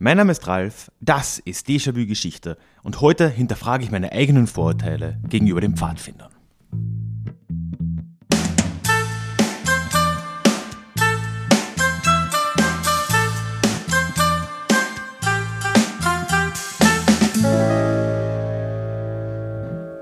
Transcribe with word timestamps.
Mein 0.00 0.16
Name 0.16 0.30
ist 0.30 0.46
Ralf, 0.46 0.92
das 1.00 1.40
ist 1.40 1.66
Déjà-vu 1.66 2.06
Geschichte 2.06 2.56
und 2.84 3.00
heute 3.00 3.28
hinterfrage 3.28 3.82
ich 3.82 3.90
meine 3.90 4.12
eigenen 4.12 4.46
Vorurteile 4.46 5.18
gegenüber 5.28 5.60
den 5.60 5.76
Pfadfindern. 5.76 6.30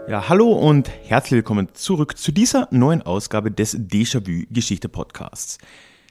Ja, 0.06 0.28
hallo 0.28 0.52
und 0.52 0.90
herzlich 1.04 1.38
willkommen 1.38 1.68
zurück 1.72 2.18
zu 2.18 2.32
dieser 2.32 2.68
neuen 2.70 3.00
Ausgabe 3.00 3.50
des 3.50 3.74
Déjà-vu 3.74 4.44
Geschichte 4.50 4.90
Podcasts. 4.90 5.56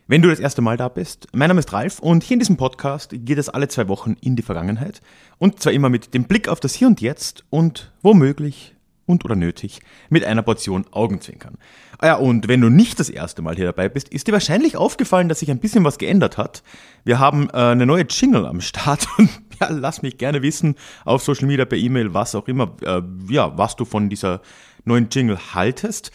Wenn 0.07 0.21
du 0.21 0.29
das 0.29 0.39
erste 0.39 0.61
Mal 0.61 0.77
da 0.77 0.87
bist, 0.87 1.29
mein 1.33 1.47
Name 1.47 1.61
ist 1.61 1.73
Ralf 1.73 1.97
und 1.97 2.23
hier 2.23 2.35
in 2.35 2.39
diesem 2.39 2.57
Podcast 2.57 3.09
geht 3.11 3.39
es 3.39 3.49
alle 3.49 3.67
zwei 3.69 3.87
Wochen 3.87 4.15
in 4.21 4.35
die 4.35 4.43
Vergangenheit 4.43 5.01
und 5.39 5.59
zwar 5.59 5.73
immer 5.73 5.89
mit 5.89 6.13
dem 6.13 6.25
Blick 6.25 6.47
auf 6.47 6.59
das 6.59 6.75
Hier 6.75 6.85
und 6.85 7.01
Jetzt 7.01 7.43
und 7.49 7.91
womöglich 8.03 8.75
und 9.07 9.25
oder 9.25 9.35
nötig 9.35 9.79
mit 10.11 10.23
einer 10.23 10.43
Portion 10.43 10.85
Augenzwinkern. 10.91 11.57
Ah 11.97 12.05
ja, 12.05 12.15
und 12.17 12.47
wenn 12.47 12.61
du 12.61 12.69
nicht 12.69 12.99
das 12.99 13.09
erste 13.09 13.41
Mal 13.41 13.55
hier 13.55 13.65
dabei 13.65 13.89
bist, 13.89 14.09
ist 14.09 14.27
dir 14.27 14.33
wahrscheinlich 14.33 14.77
aufgefallen, 14.77 15.27
dass 15.27 15.39
sich 15.39 15.49
ein 15.49 15.57
bisschen 15.57 15.83
was 15.83 15.97
geändert 15.97 16.37
hat. 16.37 16.61
Wir 17.03 17.17
haben 17.17 17.49
äh, 17.49 17.53
eine 17.53 17.87
neue 17.87 18.05
Jingle 18.07 18.45
am 18.45 18.61
Start 18.61 19.07
und 19.17 19.31
ja, 19.59 19.69
lass 19.71 20.03
mich 20.03 20.19
gerne 20.19 20.43
wissen 20.43 20.75
auf 21.03 21.23
Social 21.23 21.47
Media, 21.47 21.65
per 21.65 21.79
E-Mail, 21.79 22.13
was 22.13 22.35
auch 22.35 22.47
immer, 22.47 22.75
äh, 22.83 23.01
ja, 23.27 23.57
was 23.57 23.75
du 23.75 23.85
von 23.85 24.11
dieser 24.11 24.41
neuen 24.83 25.07
Jingle 25.09 25.39
haltest. 25.55 26.11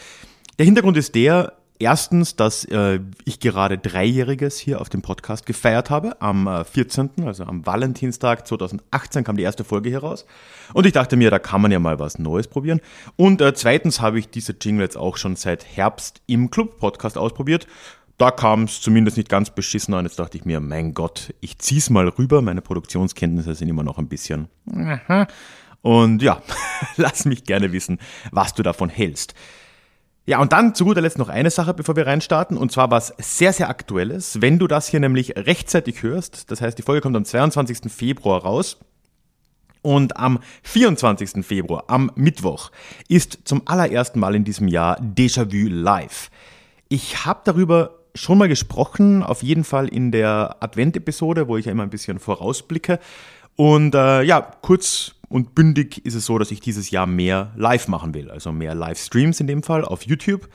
Der 0.60 0.66
Hintergrund 0.66 0.96
ist 0.96 1.16
der, 1.16 1.54
Erstens, 1.80 2.36
dass 2.36 2.66
äh, 2.66 3.00
ich 3.24 3.40
gerade 3.40 3.78
Dreijähriges 3.78 4.58
hier 4.58 4.82
auf 4.82 4.90
dem 4.90 5.00
Podcast 5.00 5.46
gefeiert 5.46 5.88
habe. 5.88 6.20
Am 6.20 6.46
äh, 6.46 6.62
14., 6.62 7.10
also 7.24 7.44
am 7.44 7.64
Valentinstag 7.64 8.46
2018 8.46 9.24
kam 9.24 9.38
die 9.38 9.44
erste 9.44 9.64
Folge 9.64 9.88
hier 9.88 10.00
raus. 10.00 10.26
Und 10.74 10.84
ich 10.84 10.92
dachte 10.92 11.16
mir, 11.16 11.30
da 11.30 11.38
kann 11.38 11.62
man 11.62 11.72
ja 11.72 11.78
mal 11.78 11.98
was 11.98 12.18
Neues 12.18 12.48
probieren. 12.48 12.82
Und 13.16 13.40
äh, 13.40 13.54
zweitens 13.54 14.02
habe 14.02 14.18
ich 14.18 14.28
diese 14.28 14.54
Jingle 14.60 14.82
jetzt 14.82 14.98
auch 14.98 15.16
schon 15.16 15.36
seit 15.36 15.64
Herbst 15.64 16.20
im 16.26 16.50
Club-Podcast 16.50 17.16
ausprobiert. 17.16 17.66
Da 18.18 18.30
kam 18.30 18.64
es 18.64 18.82
zumindest 18.82 19.16
nicht 19.16 19.30
ganz 19.30 19.48
beschissen 19.48 19.94
an. 19.94 20.04
Jetzt 20.04 20.18
dachte 20.18 20.36
ich 20.36 20.44
mir, 20.44 20.60
mein 20.60 20.92
Gott, 20.92 21.32
ich 21.40 21.58
zieh's 21.60 21.88
mal 21.88 22.08
rüber. 22.08 22.42
Meine 22.42 22.60
Produktionskenntnisse 22.60 23.54
sind 23.54 23.70
immer 23.70 23.84
noch 23.84 23.96
ein 23.96 24.08
bisschen. 24.08 24.48
Und 25.80 26.20
ja, 26.20 26.42
lass 26.96 27.24
mich 27.24 27.44
gerne 27.44 27.72
wissen, 27.72 27.98
was 28.32 28.52
du 28.52 28.62
davon 28.62 28.90
hältst. 28.90 29.34
Ja, 30.26 30.38
und 30.38 30.52
dann 30.52 30.74
zu 30.74 30.84
guter 30.84 31.00
Letzt 31.00 31.18
noch 31.18 31.28
eine 31.28 31.50
Sache, 31.50 31.74
bevor 31.74 31.96
wir 31.96 32.06
reinstarten, 32.06 32.56
und 32.56 32.70
zwar 32.70 32.90
was 32.90 33.14
sehr, 33.18 33.52
sehr 33.52 33.68
aktuelles. 33.68 34.40
Wenn 34.40 34.58
du 34.58 34.66
das 34.66 34.86
hier 34.86 35.00
nämlich 35.00 35.36
rechtzeitig 35.36 36.02
hörst, 36.02 36.50
das 36.50 36.60
heißt, 36.60 36.78
die 36.78 36.82
Folge 36.82 37.00
kommt 37.00 37.16
am 37.16 37.24
22. 37.24 37.90
Februar 37.90 38.42
raus, 38.42 38.78
und 39.82 40.16
am 40.16 40.40
24. 40.62 41.44
Februar, 41.44 41.84
am 41.88 42.10
Mittwoch, 42.14 42.70
ist 43.08 43.38
zum 43.44 43.62
allerersten 43.66 44.20
Mal 44.20 44.34
in 44.34 44.44
diesem 44.44 44.68
Jahr 44.68 45.00
Déjà-vu 45.00 45.68
live. 45.68 46.30
Ich 46.88 47.24
habe 47.24 47.40
darüber 47.44 47.98
schon 48.14 48.38
mal 48.38 48.48
gesprochen, 48.48 49.22
auf 49.22 49.42
jeden 49.42 49.64
Fall 49.64 49.88
in 49.88 50.10
der 50.10 50.56
Advent-Episode, 50.60 51.48
wo 51.48 51.56
ich 51.56 51.66
ja 51.66 51.72
immer 51.72 51.84
ein 51.84 51.90
bisschen 51.90 52.18
vorausblicke. 52.18 52.98
Und 53.56 53.94
äh, 53.94 54.22
ja, 54.22 54.40
kurz 54.40 55.14
und 55.30 55.54
bündig 55.54 56.04
ist 56.04 56.14
es 56.14 56.26
so, 56.26 56.38
dass 56.38 56.50
ich 56.50 56.60
dieses 56.60 56.90
Jahr 56.90 57.06
mehr 57.06 57.52
live 57.56 57.86
machen 57.86 58.14
will, 58.14 58.30
also 58.30 58.50
mehr 58.50 58.74
Livestreams 58.74 59.38
in 59.40 59.46
dem 59.46 59.62
Fall 59.62 59.84
auf 59.84 60.02
YouTube. 60.02 60.48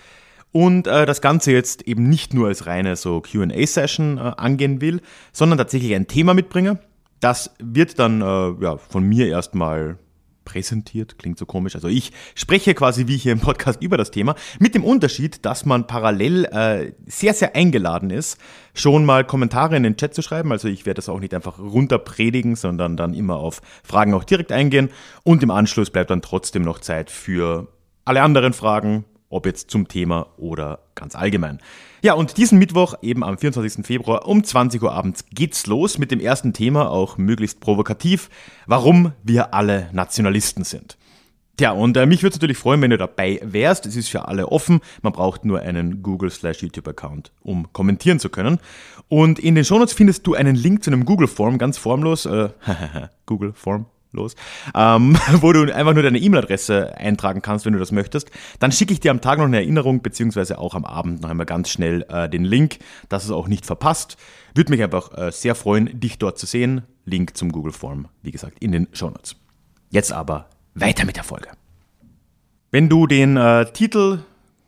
Und 0.52 0.86
äh, 0.86 1.06
das 1.06 1.22
Ganze 1.22 1.54
jetzt 1.54 1.84
eben 1.84 2.08
nicht 2.10 2.34
nur 2.34 2.50
als 2.50 2.66
reine 2.66 2.98
so 2.98 3.22
QA-Session 3.22 4.18
äh, 4.18 4.34
angehen 4.36 4.82
will, 4.82 5.02
sondern 5.32 5.58
tatsächlich 5.58 5.96
ein 5.96 6.08
Thema 6.08 6.34
mitbringe. 6.34 6.80
Das 7.22 7.56
wird 7.60 8.00
dann 8.00 8.22
äh, 8.22 8.64
ja, 8.64 8.78
von 8.78 9.04
mir 9.08 9.28
erstmal 9.28 9.98
präsentiert, 10.46 11.18
klingt 11.18 11.38
so 11.38 11.46
komisch. 11.46 11.76
Also 11.76 11.88
ich 11.88 12.12
spreche 12.36 12.74
quasi 12.74 13.08
wie 13.08 13.18
hier 13.18 13.34
im 13.34 13.40
Podcast 13.40 13.82
über 13.82 13.98
das 13.98 14.12
Thema, 14.12 14.36
mit 14.60 14.76
dem 14.76 14.84
Unterschied, 14.84 15.46
dass 15.46 15.66
man 15.66 15.88
parallel 15.88 16.46
äh, 16.46 16.94
sehr, 17.06 17.34
sehr 17.34 17.56
eingeladen 17.56 18.12
ist, 18.12 18.38
schon 18.74 19.04
mal 19.04 19.26
Kommentare 19.26 19.76
in 19.76 19.84
den 19.84 19.98
Chat 19.98 20.14
zu 20.14 20.22
schreiben. 20.22 20.52
Also 20.52 20.68
ich 20.68 20.86
werde 20.86 21.00
das 21.00 21.10
auch 21.10 21.20
nicht 21.20 21.34
einfach 21.34 21.60
runterpredigen, 21.60 22.56
sondern 22.56 22.96
dann 22.96 23.14
immer 23.14 23.36
auf 23.36 23.62
Fragen 23.84 24.14
auch 24.14 24.24
direkt 24.24 24.52
eingehen. 24.52 24.90
Und 25.24 25.44
im 25.44 25.52
Anschluss 25.52 25.90
bleibt 25.90 26.12
dann 26.12 26.22
trotzdem 26.22 26.62
noch 26.62 26.80
Zeit 26.80 27.10
für 27.10 27.68
alle 28.06 28.22
anderen 28.22 28.54
Fragen, 28.54 29.06
ob 29.30 29.46
jetzt 29.46 29.72
zum 29.72 29.88
Thema 29.88 30.28
oder 30.38 30.80
ganz 30.94 31.16
allgemein. 31.16 31.60
Ja, 32.06 32.14
und 32.14 32.38
diesen 32.38 32.60
Mittwoch, 32.60 32.94
eben 33.02 33.24
am 33.24 33.36
24. 33.36 33.84
Februar 33.84 34.28
um 34.28 34.44
20 34.44 34.84
Uhr 34.84 34.92
abends, 34.92 35.26
geht's 35.34 35.66
los 35.66 35.98
mit 35.98 36.12
dem 36.12 36.20
ersten 36.20 36.54
Thema, 36.54 36.92
auch 36.92 37.18
möglichst 37.18 37.62
provokativ, 37.62 38.30
warum 38.68 39.14
wir 39.24 39.56
alle 39.56 39.90
Nationalisten 39.92 40.64
sind. 40.64 41.00
Tja, 41.58 41.72
und 41.72 41.98
äh, 41.98 42.06
mich 42.06 42.22
würde 42.22 42.36
es 42.36 42.40
natürlich 42.40 42.60
freuen, 42.60 42.80
wenn 42.84 42.92
du 42.92 43.00
dabei 43.00 43.40
wärst. 43.42 43.88
Es 43.88 43.96
ist 43.96 44.10
für 44.10 44.28
alle 44.28 44.52
offen. 44.52 44.82
Man 45.02 45.14
braucht 45.14 45.46
nur 45.46 45.62
einen 45.62 46.04
Google 46.04 46.30
slash 46.30 46.62
YouTube 46.62 46.88
Account, 46.88 47.32
um 47.42 47.74
kommentieren 47.74 48.20
zu 48.20 48.30
können. 48.30 48.60
Und 49.08 49.40
in 49.40 49.56
den 49.56 49.66
Shownotes 49.66 49.94
findest 49.94 50.28
du 50.28 50.36
einen 50.36 50.56
Link 50.56 50.84
zu 50.84 50.92
einem 50.92 51.06
Google 51.06 51.28
Form, 51.28 51.58
ganz 51.58 51.80
formlos. 51.80 52.28
Äh, 52.28 52.50
Google 53.26 53.54
Form, 53.54 53.88
los, 54.16 54.36
ähm, 54.74 55.18
wo 55.42 55.54
du 55.54 55.74
einfach 55.74 55.94
nur 55.94 56.04
deine 56.04 56.20
E-Mail-Adresse 56.20 56.98
eintragen 56.98 57.42
kannst, 57.42 57.66
wenn 57.66 57.74
du 57.74 57.80
das 57.80 57.92
möchtest. 57.92 58.32
Dann 58.60 58.72
schicke 58.72 58.94
ich 58.94 59.00
dir 59.00 59.12
am 59.12 59.22
Tag 59.22 59.38
noch 59.38 59.46
eine 59.46 59.58
Erinnerung, 59.58 60.02
beziehungsweise 60.02 60.58
auch 60.58 60.76
am 60.76 60.86
Abend 60.86 61.22
noch 61.22 61.30
einmal 61.30 61.46
ganz 61.46 61.70
schnell 61.70 62.06
äh, 62.10 62.30
den 62.30 62.44
Link, 62.44 62.80
dass 63.10 63.26
es 63.26 63.32
auch 63.32 63.48
nicht 63.48 63.66
verpasst. 63.66 64.18
Würde 64.54 64.72
mich 64.72 64.82
einfach 64.82 65.16
äh, 65.18 65.32
sehr 65.32 65.56
freuen, 65.56 66.00
dich 66.00 66.18
dort 66.18 66.40
zu 66.40 66.46
sehen. 66.46 66.84
Link 67.06 67.38
zum 67.38 67.52
Google 67.52 67.74
Form, 67.74 68.08
wie 68.24 68.32
gesagt, 68.32 68.58
in 68.60 68.72
den 68.72 68.88
Show 68.94 69.10
Notes. 69.10 69.36
Jetzt 69.92 70.12
aber 70.12 70.50
weiter 70.74 71.06
mit 71.06 71.18
der 71.18 71.24
Folge. 71.24 71.50
Wenn 72.72 72.90
du 72.90 73.08
den 73.08 73.38
äh, 73.38 73.72
Titel 73.72 74.20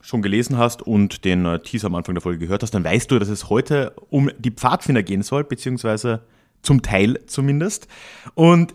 schon 0.01 0.21
gelesen 0.21 0.57
hast 0.57 0.81
und 0.81 1.25
den 1.25 1.45
äh, 1.45 1.59
Teaser 1.59 1.87
am 1.87 1.95
Anfang 1.95 2.15
der 2.15 2.21
Folge 2.21 2.39
gehört 2.39 2.63
hast, 2.63 2.73
dann 2.73 2.83
weißt 2.83 3.11
du, 3.11 3.19
dass 3.19 3.27
es 3.27 3.49
heute 3.49 3.93
um 4.09 4.31
die 4.37 4.51
Pfadfinder 4.51 5.03
gehen 5.03 5.21
soll, 5.21 5.43
beziehungsweise 5.43 6.21
zum 6.61 6.81
Teil 6.81 7.19
zumindest. 7.27 7.87
Und 8.33 8.73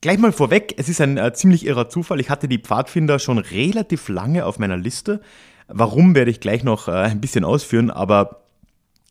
Gleich 0.00 0.18
mal 0.18 0.32
vorweg, 0.32 0.74
es 0.78 0.88
ist 0.88 1.00
ein 1.02 1.18
äh, 1.18 1.32
ziemlich 1.34 1.66
irrer 1.66 1.90
Zufall. 1.90 2.20
Ich 2.20 2.30
hatte 2.30 2.48
die 2.48 2.58
Pfadfinder 2.58 3.18
schon 3.18 3.36
relativ 3.36 4.08
lange 4.08 4.46
auf 4.46 4.58
meiner 4.58 4.78
Liste. 4.78 5.20
Warum 5.68 6.14
werde 6.14 6.30
ich 6.30 6.40
gleich 6.40 6.64
noch 6.64 6.88
äh, 6.88 6.92
ein 6.92 7.20
bisschen 7.20 7.44
ausführen, 7.44 7.90
aber 7.90 8.44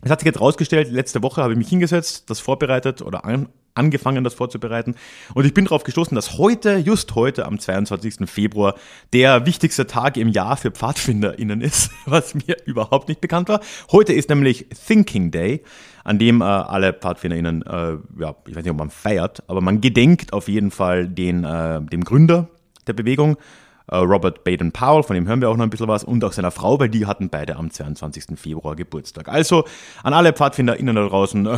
es 0.01 0.09
hat 0.09 0.21
sich 0.21 0.25
jetzt 0.25 0.41
rausgestellt, 0.41 0.89
letzte 0.91 1.21
Woche 1.21 1.43
habe 1.43 1.53
ich 1.53 1.59
mich 1.59 1.69
hingesetzt, 1.69 2.29
das 2.29 2.39
vorbereitet 2.39 3.01
oder 3.03 3.23
an, 3.25 3.49
angefangen, 3.79 4.23
das 4.23 4.33
vorzubereiten. 4.33 4.95
Und 5.33 5.45
ich 5.45 5.53
bin 5.53 5.65
darauf 5.65 5.83
gestoßen, 5.83 6.13
dass 6.13 6.37
heute, 6.37 6.77
just 6.77 7.15
heute, 7.15 7.45
am 7.45 7.57
22. 7.57 8.29
Februar, 8.29 8.75
der 9.13 9.45
wichtigste 9.45 9.87
Tag 9.87 10.17
im 10.17 10.29
Jahr 10.29 10.57
für 10.57 10.71
PfadfinderInnen 10.71 11.61
ist, 11.61 11.91
was 12.05 12.35
mir 12.35 12.57
überhaupt 12.65 13.07
nicht 13.07 13.21
bekannt 13.21 13.49
war. 13.49 13.61
Heute 13.91 14.13
ist 14.13 14.29
nämlich 14.29 14.67
Thinking 14.87 15.31
Day, 15.31 15.63
an 16.03 16.19
dem 16.19 16.41
äh, 16.41 16.43
alle 16.43 16.93
PfadfinderInnen, 16.93 17.61
äh, 17.63 17.97
ja, 18.19 18.35
ich 18.47 18.55
weiß 18.55 18.63
nicht, 18.63 18.71
ob 18.71 18.77
man 18.77 18.89
feiert, 18.89 19.43
aber 19.47 19.61
man 19.61 19.81
gedenkt 19.81 20.33
auf 20.33 20.47
jeden 20.47 20.71
Fall 20.71 21.07
den, 21.07 21.43
äh, 21.43 21.81
dem 21.81 22.03
Gründer 22.03 22.49
der 22.87 22.93
Bewegung, 22.93 23.37
äh, 23.91 23.97
Robert 23.97 24.43
Baden-Powell, 24.43 25.03
von 25.03 25.15
dem 25.15 25.27
hören 25.27 25.41
wir 25.41 25.49
auch 25.49 25.57
noch 25.57 25.63
ein 25.63 25.69
bisschen 25.69 25.87
was, 25.87 26.03
und 26.03 26.23
auch 26.23 26.31
seiner 26.31 26.51
Frau, 26.51 26.79
weil 26.79 26.89
die 26.89 27.05
hatten 27.05 27.29
beide 27.29 27.55
am 27.55 27.71
22. 27.71 28.37
Februar 28.37 28.75
Geburtstag. 28.75 29.27
Also 29.29 29.65
an 30.03 30.13
alle 30.13 30.33
PfadfinderInnen 30.33 30.95
da 30.95 31.07
draußen, 31.07 31.45
äh, 31.45 31.57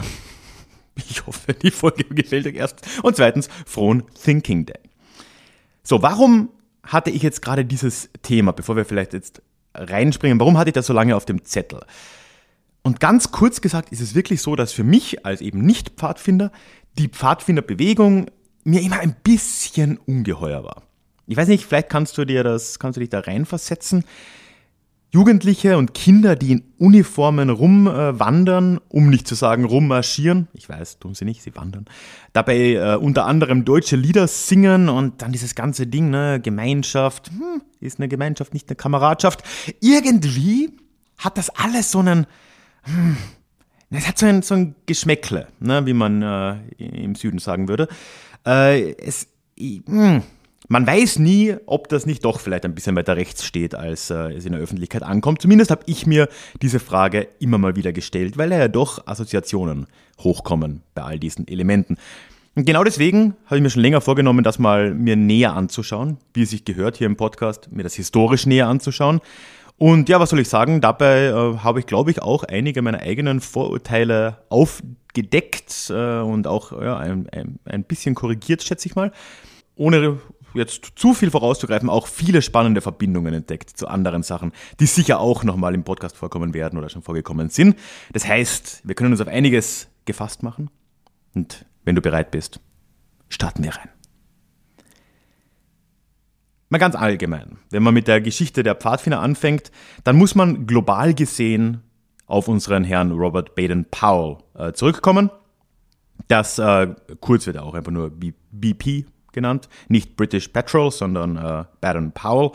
ich 1.10 1.26
hoffe, 1.26 1.54
die 1.54 1.72
Folge 1.72 2.04
gefällt 2.10 2.48
euch 2.48 2.56
erst. 2.56 2.82
Und 3.04 3.16
zweitens, 3.16 3.50
frohen 3.66 4.04
Thinking 4.24 4.66
Day. 4.66 4.80
So, 5.84 6.02
warum 6.02 6.50
hatte 6.84 7.12
ich 7.12 7.22
jetzt 7.22 7.42
gerade 7.42 7.66
dieses 7.66 8.10
Thema, 8.22 8.54
bevor 8.54 8.76
wir 8.76 8.86
vielleicht 8.86 9.14
jetzt 9.14 9.42
reinspringen, 9.74 10.40
warum 10.40 10.58
hatte 10.58 10.70
ich 10.70 10.74
das 10.74 10.88
so 10.88 10.94
lange 10.94 11.16
auf 11.16 11.26
dem 11.26 11.46
Zettel? 11.46 11.82
Und 12.84 13.00
ganz 13.00 13.32
kurz 13.32 13.62
gesagt 13.62 13.92
ist 13.92 14.02
es 14.02 14.16
wirklich 14.16 14.42
so, 14.42 14.56
dass 14.56 14.74
für 14.74 14.84
mich 14.84 15.26
als 15.26 15.42
eben 15.42 15.62
Nicht-Pfadfinder 15.62 16.52
die 16.98 17.08
Pfadfinderbewegung 17.08 18.30
mir 18.64 18.82
immer 18.82 19.00
ein 19.00 19.16
bisschen 19.24 19.98
ungeheuer 19.98 20.64
war. 20.64 20.84
Ich 21.28 21.38
weiß 21.38 21.48
nicht, 21.48 21.66
vielleicht 21.66 21.90
kannst 21.90 22.18
du 22.18 22.26
dir 22.26 22.44
das, 22.44 22.80
kannst 22.80 22.98
du 22.98 23.00
dich 23.00 23.10
da 23.10 23.20
reinversetzen. 23.20 24.04
Jugendliche 25.14 25.78
und 25.78 25.94
Kinder, 25.94 26.38
die 26.38 26.54
in 26.54 26.64
Uniformen 26.78 27.50
rumwandern, 27.50 28.80
um 28.88 29.10
nicht 29.10 29.28
zu 29.28 29.36
sagen 29.36 29.66
rummarschieren, 29.66 30.48
ich 30.54 30.70
weiß, 30.70 31.00
tun 31.00 31.16
sie 31.16 31.26
nicht, 31.26 31.44
sie 31.44 31.54
wandern, 31.54 31.86
dabei 32.32 32.76
äh, 32.76 32.96
unter 32.96 33.26
anderem 33.26 33.66
deutsche 33.66 33.98
Lieder 33.98 34.28
singen 34.28 34.88
und 34.88 35.22
dann 35.22 35.34
dieses 35.34 35.54
ganze 35.54 35.86
Ding, 35.86 36.10
ne, 36.12 36.40
Gemeinschaft, 36.42 37.28
hm, 37.28 37.62
ist 37.82 38.00
eine 38.00 38.08
Gemeinschaft, 38.08 38.54
nicht 38.54 38.70
eine 38.70 38.78
Kameradschaft. 38.78 39.44
Irgendwie 39.82 40.78
hat 41.18 41.38
das 41.38 41.50
alles 41.50 41.92
so 41.92 42.00
einen, 42.00 42.26
hm, 42.84 43.18
es 43.90 44.08
hat 44.08 44.18
so 44.18 44.28
ein, 44.28 44.42
so 44.42 44.54
ein 44.54 44.76
Geschmäckle, 44.86 45.48
ne, 45.60 45.86
wie 45.86 45.94
man 45.94 46.22
äh, 46.22 46.56
im 46.78 47.16
Süden 47.16 47.40
sagen 47.40 47.68
würde. 47.68 47.90
Äh, 48.46 48.94
es, 48.94 49.28
hm, 49.60 50.24
man 50.68 50.88
weiß 50.88 51.20
nie, 51.20 51.56
ob 51.66 51.90
das 51.90 52.06
nicht 52.06 52.24
doch 52.24 52.40
vielleicht 52.40 52.66
ein 52.66 52.76
bisschen 52.76 52.96
weiter 52.96 53.18
rechts 53.18 53.44
steht, 53.44 53.76
als 53.76 54.10
äh, 54.10 54.34
es 54.34 54.46
in 54.46 54.54
der 54.54 54.62
Öffentlichkeit 54.62 55.04
ankommt. 55.04 55.42
Zumindest 55.42 55.72
habe 55.72 55.84
ich 55.86 56.06
mir 56.06 56.30
diese 56.62 56.80
Frage 56.80 57.28
immer 57.40 57.58
mal 57.58 57.76
wieder 57.76 57.92
gestellt, 57.94 58.38
weil 58.38 58.52
ja 58.52 58.68
doch 58.68 59.06
Assoziationen 59.08 59.88
hochkommen 60.20 60.84
bei 60.94 61.02
all 61.02 61.20
diesen 61.20 61.48
Elementen. 61.48 61.98
Und 62.56 62.66
genau 62.66 62.84
deswegen 62.84 63.36
habe 63.46 63.58
ich 63.58 63.64
mir 63.64 63.70
schon 63.70 63.82
länger 63.82 64.02
vorgenommen, 64.02 64.44
das 64.44 64.60
mal 64.60 64.94
mir 64.94 65.16
näher 65.16 65.56
anzuschauen, 65.56 66.18
wie 66.34 66.44
es 66.44 66.50
sich 66.50 66.66
gehört 66.66 66.98
hier 66.98 67.08
im 67.08 67.16
Podcast, 67.16 67.72
mir 67.72 67.84
das 67.84 67.96
historisch 67.96 68.46
näher 68.46 68.68
anzuschauen. 68.68 69.22
Und 69.78 70.10
ja, 70.10 70.20
was 70.20 70.30
soll 70.30 70.40
ich 70.40 70.50
sagen? 70.50 70.80
Dabei 70.80 71.28
äh, 71.28 71.58
habe 71.60 71.80
ich, 71.80 71.88
glaube 71.88 72.12
ich, 72.12 72.22
auch 72.22 72.44
einige 72.44 72.82
meiner 72.82 73.00
eigenen 73.00 73.42
Vorurteile 73.42 74.38
aufgedeckt 74.50 75.90
äh, 75.90 76.20
und 76.20 76.46
auch 76.46 76.72
ja, 76.74 76.98
ein, 76.98 77.28
ein, 77.32 77.58
ein 77.66 77.84
bisschen 77.84 78.14
korrigiert, 78.14 78.62
schätze 78.62 78.88
ich 78.88 78.96
mal. 78.96 79.12
Ohne 79.76 80.20
jetzt 80.54 80.94
zu 80.96 81.14
viel 81.14 81.32
vorauszugreifen, 81.32 81.90
auch 81.90 82.08
viele 82.08 82.42
spannende 82.42 82.82
Verbindungen 82.82 83.34
entdeckt 83.34 83.70
zu 83.70 83.88
anderen 83.88 84.24
Sachen, 84.24 84.52
die 84.80 84.86
sicher 84.86 85.20
auch 85.20 85.44
nochmal 85.44 85.74
im 85.74 85.84
Podcast 85.84 86.18
vorkommen 86.18 86.54
werden 86.54 86.78
oder 86.78 86.90
schon 86.90 87.02
vorgekommen 87.02 87.50
sind. 87.50 87.78
Das 88.14 88.28
heißt, 88.28 88.82
wir 88.84 88.96
können 88.96 89.12
uns 89.12 89.22
auf 89.22 89.28
einiges 89.28 89.88
gefasst 90.06 90.44
machen. 90.44 90.70
Und 91.34 91.66
wenn 91.84 91.96
du 91.96 92.02
bereit 92.02 92.32
bist, 92.32 92.60
starten 93.30 93.64
wir 93.64 93.76
rein. 93.76 93.90
Mal 96.70 96.78
ganz 96.78 96.96
allgemein, 96.96 97.58
wenn 97.70 97.84
man 97.84 97.94
mit 97.94 98.08
der 98.08 98.22
Geschichte 98.22 98.64
der 98.64 98.76
Pfadfinder 98.76 99.20
anfängt, 99.20 99.72
dann 100.06 100.16
muss 100.16 100.36
man 100.36 100.68
global 100.68 101.14
gesehen 101.14 101.82
auf 102.28 102.48
unseren 102.48 102.86
Herrn 102.86 103.12
Robert 103.12 103.56
Baden-Powell 103.56 104.38
äh, 104.56 104.72
zurückkommen. 104.72 105.30
Das 106.30 106.60
äh, 106.60 106.88
kurz 107.20 107.46
wird 107.46 107.58
auch 107.58 107.74
einfach 107.74 107.92
nur 107.92 108.10
BP 108.10 109.06
genannt, 109.34 109.70
nicht 109.88 110.16
British 110.16 110.50
Petrol, 110.50 110.92
sondern 110.92 111.38
äh, 111.38 111.64
Baden-Powell, 111.82 112.52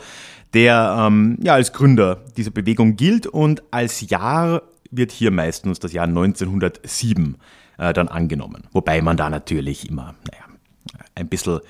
der 0.55 1.07
ähm, 1.07 1.39
ja 1.41 1.55
als 1.55 1.73
Gründer 1.73 2.25
dieser 2.37 2.51
Bewegung 2.51 2.97
gilt 2.97 3.27
und 3.27 3.63
als 3.71 4.09
Jahr 4.09 4.63
wird 4.91 5.13
hier 5.13 5.31
meistens 5.31 5.79
das 5.79 5.93
Jahr 5.93 6.07
1907 6.07 7.37
äh, 7.79 7.93
dann 7.93 8.09
angenommen. 8.09 8.65
Wobei 8.73 9.03
man 9.03 9.17
da 9.17 9.31
natürlich 9.31 9.89
immer, 9.89 10.15
naja, 10.31 10.45
ein 11.15 11.29
bisschen 11.29 11.61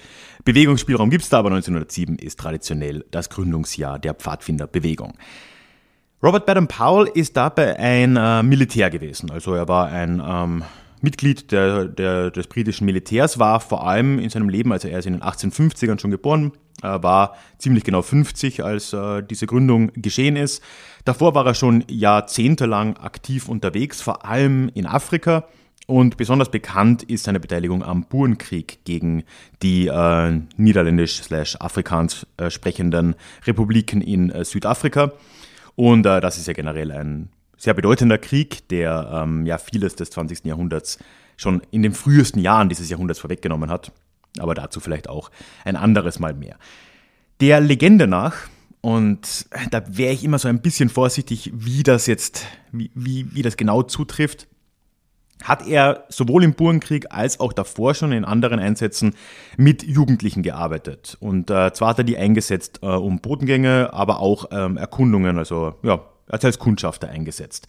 Bewegungsspielraum 0.44 1.10
gibt 1.10 1.24
es 1.24 1.28
da, 1.30 1.38
aber 1.38 1.48
1907 1.48 2.16
ist 2.16 2.38
traditionell 2.38 3.04
das 3.10 3.30
Gründungsjahr 3.30 3.98
der 3.98 4.14
Pfadfinderbewegung. 4.14 5.14
Robert 6.22 6.46
Baden-Powell 6.46 7.08
ist 7.14 7.36
dabei 7.36 7.78
ein 7.78 8.16
äh, 8.16 8.42
Militär 8.42 8.90
gewesen. 8.90 9.30
Also 9.30 9.54
er 9.54 9.68
war 9.68 9.88
ein 9.88 10.22
ähm, 10.24 10.64
Mitglied 11.06 11.52
der, 11.52 11.86
der, 11.86 12.32
des 12.32 12.48
britischen 12.48 12.84
Militärs, 12.84 13.38
war 13.38 13.60
vor 13.60 13.86
allem 13.86 14.18
in 14.18 14.28
seinem 14.28 14.48
Leben, 14.48 14.72
also 14.72 14.88
er 14.88 14.98
ist 14.98 15.06
in 15.06 15.12
den 15.12 15.22
1850ern 15.22 16.00
schon 16.00 16.10
geboren, 16.10 16.52
äh, 16.82 17.00
war 17.00 17.36
ziemlich 17.58 17.84
genau 17.84 18.02
50, 18.02 18.64
als 18.64 18.92
äh, 18.92 19.22
diese 19.22 19.46
Gründung 19.46 19.92
geschehen 19.94 20.34
ist. 20.34 20.62
Davor 21.04 21.36
war 21.36 21.46
er 21.46 21.54
schon 21.54 21.84
jahrzehntelang 21.88 22.96
aktiv 22.96 23.48
unterwegs, 23.48 24.02
vor 24.02 24.24
allem 24.26 24.68
in 24.74 24.84
Afrika. 24.86 25.44
Und 25.86 26.16
besonders 26.16 26.50
bekannt 26.50 27.04
ist 27.04 27.24
seine 27.24 27.38
Beteiligung 27.38 27.84
am 27.84 28.06
Burenkrieg 28.06 28.80
gegen 28.84 29.22
die 29.62 29.86
äh, 29.86 30.40
niederländisch-afrikaans 30.56 32.26
äh, 32.38 32.50
sprechenden 32.50 33.14
Republiken 33.46 34.00
in 34.00 34.30
äh, 34.30 34.44
Südafrika. 34.44 35.12
Und 35.76 36.04
äh, 36.04 36.20
das 36.20 36.38
ist 36.38 36.48
ja 36.48 36.54
generell 36.54 36.90
ein 36.90 37.28
sehr 37.56 37.74
bedeutender 37.74 38.18
Krieg, 38.18 38.68
der 38.68 39.10
ähm, 39.12 39.46
ja 39.46 39.58
vieles 39.58 39.96
des 39.96 40.10
20. 40.10 40.44
Jahrhunderts 40.44 40.98
schon 41.36 41.62
in 41.70 41.82
den 41.82 41.92
frühesten 41.92 42.40
Jahren 42.40 42.68
dieses 42.68 42.88
Jahrhunderts 42.88 43.20
vorweggenommen 43.20 43.70
hat. 43.70 43.92
Aber 44.38 44.54
dazu 44.54 44.80
vielleicht 44.80 45.08
auch 45.08 45.30
ein 45.64 45.76
anderes 45.76 46.18
Mal 46.18 46.34
mehr. 46.34 46.56
Der 47.40 47.60
Legende 47.60 48.06
nach, 48.06 48.34
und 48.80 49.46
da 49.70 49.82
wäre 49.88 50.12
ich 50.12 50.24
immer 50.24 50.38
so 50.38 50.48
ein 50.48 50.60
bisschen 50.60 50.88
vorsichtig, 50.88 51.50
wie 51.54 51.82
das 51.82 52.06
jetzt, 52.06 52.46
wie, 52.72 52.90
wie, 52.94 53.34
wie 53.34 53.42
das 53.42 53.56
genau 53.56 53.82
zutrifft, 53.82 54.46
hat 55.42 55.66
er 55.66 56.04
sowohl 56.08 56.44
im 56.44 56.54
Burenkrieg 56.54 57.06
als 57.10 57.40
auch 57.40 57.52
davor 57.52 57.94
schon 57.94 58.12
in 58.12 58.24
anderen 58.24 58.58
Einsätzen 58.58 59.14
mit 59.56 59.82
Jugendlichen 59.82 60.42
gearbeitet. 60.42 61.16
Und 61.20 61.50
äh, 61.50 61.72
zwar 61.72 61.90
hat 61.90 61.98
er 61.98 62.04
die 62.04 62.16
eingesetzt, 62.16 62.80
äh, 62.82 62.86
um 62.86 63.20
Bodengänge, 63.20 63.92
aber 63.92 64.20
auch 64.20 64.46
ähm, 64.50 64.76
Erkundungen, 64.76 65.38
also 65.38 65.74
ja, 65.82 66.00
als 66.28 66.58
Kundschafter 66.58 67.08
eingesetzt. 67.08 67.66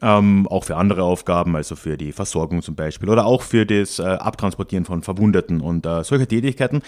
Ähm, 0.00 0.46
auch 0.46 0.64
für 0.64 0.76
andere 0.76 1.02
Aufgaben, 1.02 1.56
also 1.56 1.74
für 1.74 1.96
die 1.96 2.12
Versorgung 2.12 2.62
zum 2.62 2.76
Beispiel 2.76 3.08
oder 3.08 3.26
auch 3.26 3.42
für 3.42 3.66
das 3.66 3.98
äh, 3.98 4.04
Abtransportieren 4.04 4.84
von 4.84 5.02
Verwundeten 5.02 5.60
und 5.60 5.86
äh, 5.86 6.04
solche 6.04 6.28
Tätigkeiten 6.28 6.82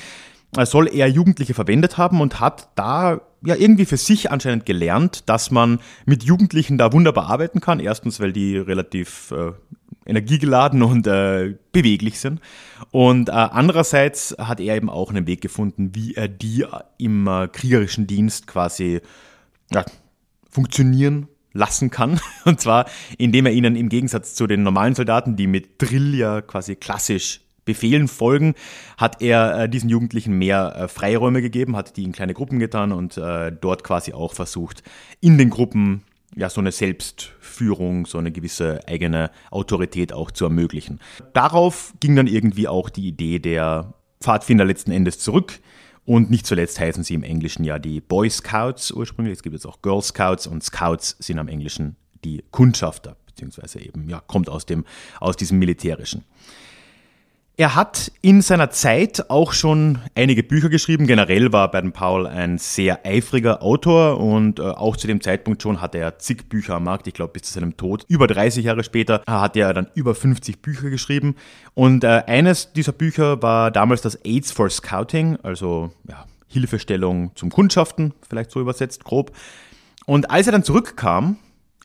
äh, 0.56 0.64
soll 0.64 0.88
er 0.88 1.08
Jugendliche 1.08 1.54
verwendet 1.54 1.98
haben 1.98 2.20
und 2.20 2.38
hat 2.38 2.68
da 2.76 3.20
ja 3.44 3.56
irgendwie 3.56 3.84
für 3.84 3.96
sich 3.96 4.30
anscheinend 4.30 4.66
gelernt, 4.66 5.28
dass 5.28 5.50
man 5.50 5.80
mit 6.06 6.24
Jugendlichen 6.24 6.78
da 6.78 6.92
wunderbar 6.92 7.28
arbeiten 7.28 7.60
kann. 7.60 7.80
Erstens, 7.80 8.20
weil 8.20 8.32
die 8.32 8.56
relativ 8.56 9.32
äh, 9.32 9.52
energiegeladen 10.06 10.82
und 10.82 11.06
äh, 11.06 11.54
beweglich 11.72 12.18
sind. 12.18 12.40
Und 12.90 13.28
äh, 13.28 13.32
andererseits 13.32 14.34
hat 14.38 14.60
er 14.60 14.76
eben 14.76 14.90
auch 14.90 15.10
einen 15.10 15.26
Weg 15.26 15.40
gefunden, 15.40 15.94
wie 15.94 16.14
er 16.14 16.28
die 16.28 16.64
im 16.98 17.26
äh, 17.26 17.48
kriegerischen 17.48 18.06
Dienst 18.06 18.46
quasi 18.46 19.00
ja, 19.72 19.84
funktionieren 20.50 21.28
lassen 21.52 21.90
kann. 21.90 22.20
Und 22.44 22.60
zwar, 22.60 22.86
indem 23.18 23.46
er 23.46 23.52
ihnen 23.52 23.76
im 23.76 23.88
Gegensatz 23.88 24.34
zu 24.34 24.46
den 24.46 24.62
normalen 24.62 24.94
Soldaten, 24.94 25.36
die 25.36 25.46
mit 25.46 25.80
Drill 25.80 26.14
ja 26.14 26.40
quasi 26.40 26.76
klassisch 26.76 27.40
Befehlen 27.66 28.08
folgen, 28.08 28.54
hat 28.96 29.20
er 29.22 29.56
äh, 29.56 29.68
diesen 29.68 29.90
Jugendlichen 29.90 30.36
mehr 30.38 30.74
äh, 30.76 30.88
Freiräume 30.88 31.42
gegeben, 31.42 31.76
hat 31.76 31.96
die 31.96 32.04
in 32.04 32.12
kleine 32.12 32.34
Gruppen 32.34 32.58
getan 32.58 32.90
und 32.90 33.16
äh, 33.16 33.52
dort 33.52 33.84
quasi 33.84 34.12
auch 34.12 34.32
versucht, 34.32 34.82
in 35.20 35.38
den 35.38 35.50
Gruppen 35.50 36.02
ja 36.34 36.48
so 36.48 36.60
eine 36.60 36.72
Selbstführung, 36.72 38.06
so 38.06 38.18
eine 38.18 38.32
gewisse 38.32 38.80
eigene 38.88 39.30
Autorität 39.50 40.12
auch 40.12 40.30
zu 40.30 40.44
ermöglichen. 40.44 41.00
Darauf 41.32 41.92
ging 42.00 42.16
dann 42.16 42.26
irgendwie 42.26 42.66
auch 42.66 42.88
die 42.88 43.06
Idee 43.06 43.38
der 43.38 43.94
Pfadfinder 44.20 44.64
letzten 44.64 44.90
Endes 44.90 45.18
zurück. 45.18 45.60
Und 46.10 46.28
nicht 46.28 46.44
zuletzt 46.44 46.80
heißen 46.80 47.04
sie 47.04 47.14
im 47.14 47.22
Englischen 47.22 47.62
ja 47.62 47.78
die 47.78 48.00
Boy 48.00 48.28
Scouts 48.28 48.90
ursprünglich. 48.90 49.34
Es 49.34 49.44
gibt 49.44 49.52
jetzt 49.52 49.64
auch 49.64 49.80
Girl 49.80 50.02
Scouts 50.02 50.48
und 50.48 50.64
Scouts 50.64 51.14
sind 51.20 51.38
am 51.38 51.46
Englischen 51.46 51.94
die 52.24 52.42
Kundschafter, 52.50 53.16
beziehungsweise 53.26 53.78
eben, 53.78 54.08
ja, 54.08 54.20
kommt 54.26 54.48
aus 54.48 54.66
dem, 54.66 54.84
aus 55.20 55.36
diesem 55.36 55.60
Militärischen. 55.60 56.24
Er 57.60 57.74
hat 57.74 58.10
in 58.22 58.40
seiner 58.40 58.70
Zeit 58.70 59.28
auch 59.28 59.52
schon 59.52 59.98
einige 60.14 60.42
Bücher 60.42 60.70
geschrieben. 60.70 61.06
Generell 61.06 61.52
war 61.52 61.70
Baden-Powell 61.70 62.26
ein 62.26 62.56
sehr 62.56 63.04
eifriger 63.04 63.62
Autor 63.62 64.18
und 64.18 64.58
äh, 64.58 64.62
auch 64.62 64.96
zu 64.96 65.06
dem 65.06 65.20
Zeitpunkt 65.20 65.60
schon 65.60 65.82
hatte 65.82 65.98
er 65.98 66.18
zig 66.18 66.48
Bücher 66.48 66.76
am 66.76 66.84
Markt. 66.84 67.06
Ich 67.06 67.12
glaube, 67.12 67.34
bis 67.34 67.42
zu 67.42 67.52
seinem 67.52 67.76
Tod. 67.76 68.06
Über 68.08 68.28
30 68.28 68.64
Jahre 68.64 68.82
später 68.82 69.20
hat 69.26 69.58
er 69.58 69.74
dann 69.74 69.88
über 69.92 70.14
50 70.14 70.62
Bücher 70.62 70.88
geschrieben. 70.88 71.34
Und 71.74 72.02
äh, 72.02 72.22
eines 72.26 72.72
dieser 72.72 72.92
Bücher 72.92 73.42
war 73.42 73.70
damals 73.70 74.00
das 74.00 74.14
AIDS 74.24 74.52
for 74.52 74.70
Scouting, 74.70 75.36
also 75.42 75.92
ja, 76.08 76.24
Hilfestellung 76.48 77.32
zum 77.34 77.50
Kundschaften, 77.50 78.14
vielleicht 78.26 78.52
so 78.52 78.62
übersetzt 78.62 79.04
grob. 79.04 79.36
Und 80.06 80.30
als 80.30 80.46
er 80.46 80.52
dann 80.52 80.64
zurückkam 80.64 81.36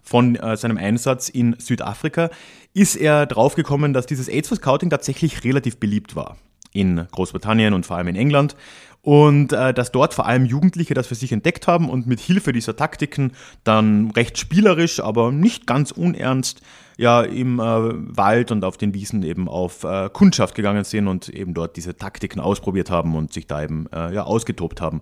von 0.05 0.35
äh, 0.35 0.55
seinem 0.55 0.77
Einsatz 0.77 1.27
in 1.27 1.55
Südafrika, 1.59 2.29
ist 2.73 2.95
er 2.95 3.25
draufgekommen, 3.25 3.93
dass 3.93 4.05
dieses 4.05 4.29
AIDS 4.29 4.47
for 4.47 4.57
Scouting 4.57 4.89
tatsächlich 4.89 5.43
relativ 5.43 5.77
beliebt 5.77 6.15
war 6.15 6.37
in 6.71 7.07
Großbritannien 7.11 7.73
und 7.73 7.85
vor 7.85 7.97
allem 7.97 8.09
in 8.09 8.15
England. 8.15 8.55
Und 9.01 9.53
äh, 9.53 9.71
dass 9.71 9.91
dort 9.91 10.15
vor 10.15 10.25
allem 10.25 10.45
Jugendliche 10.45 10.95
das 10.95 11.05
für 11.05 11.13
sich 11.13 11.31
entdeckt 11.31 11.67
haben 11.67 11.89
und 11.89 12.07
mit 12.07 12.19
Hilfe 12.19 12.51
dieser 12.53 12.75
Taktiken 12.75 13.33
dann 13.63 14.09
recht 14.11 14.39
spielerisch, 14.39 14.99
aber 14.99 15.31
nicht 15.31 15.67
ganz 15.67 15.91
unernst, 15.91 16.61
ja 16.97 17.21
im 17.21 17.59
äh, 17.59 17.63
Wald 17.63 18.51
und 18.51 18.63
auf 18.65 18.77
den 18.77 18.93
Wiesen 18.93 19.23
eben 19.23 19.47
auf 19.47 19.83
äh, 19.83 20.09
Kundschaft 20.11 20.55
gegangen 20.55 20.83
sind 20.83 21.07
und 21.07 21.29
eben 21.29 21.53
dort 21.53 21.77
diese 21.77 21.95
Taktiken 21.95 22.39
ausprobiert 22.39 22.89
haben 22.89 23.15
und 23.15 23.31
sich 23.31 23.45
da 23.45 23.63
eben 23.63 23.87
äh, 23.93 24.13
ja 24.13 24.23
ausgetobt 24.23 24.81
haben. 24.81 25.01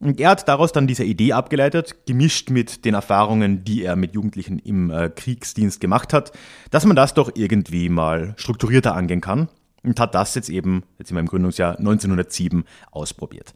Und 0.00 0.20
er 0.20 0.30
hat 0.30 0.48
daraus 0.48 0.72
dann 0.72 0.86
diese 0.86 1.04
Idee 1.04 1.32
abgeleitet, 1.32 2.06
gemischt 2.06 2.50
mit 2.50 2.84
den 2.84 2.94
Erfahrungen, 2.94 3.64
die 3.64 3.84
er 3.84 3.96
mit 3.96 4.14
Jugendlichen 4.14 4.58
im 4.58 4.90
äh, 4.90 5.08
Kriegsdienst 5.08 5.80
gemacht 5.80 6.12
hat, 6.12 6.32
dass 6.70 6.84
man 6.84 6.96
das 6.96 7.14
doch 7.14 7.30
irgendwie 7.34 7.88
mal 7.88 8.34
strukturierter 8.36 8.94
angehen 8.94 9.20
kann 9.20 9.48
und 9.82 10.00
hat 10.00 10.14
das 10.14 10.34
jetzt 10.34 10.48
eben, 10.48 10.82
jetzt 10.98 11.10
in 11.10 11.14
meinem 11.14 11.28
Gründungsjahr 11.28 11.78
1907, 11.78 12.64
ausprobiert. 12.90 13.54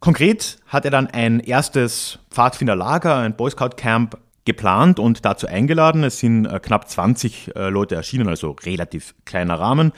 Konkret 0.00 0.58
hat 0.66 0.84
er 0.84 0.90
dann 0.90 1.08
ein 1.08 1.40
erstes 1.40 2.18
Pfadfinderlager, 2.30 3.16
ein 3.16 3.36
Boy 3.36 3.50
Scout 3.50 3.76
Camp 3.76 4.18
geplant 4.44 4.98
und 4.98 5.24
dazu 5.24 5.46
eingeladen. 5.46 6.04
Es 6.04 6.20
sind 6.20 6.46
äh, 6.46 6.60
knapp 6.60 6.88
20 6.88 7.54
äh, 7.54 7.68
Leute 7.68 7.96
erschienen, 7.96 8.28
also 8.28 8.52
relativ 8.64 9.14
kleiner 9.24 9.58
Rahmen. 9.58 9.92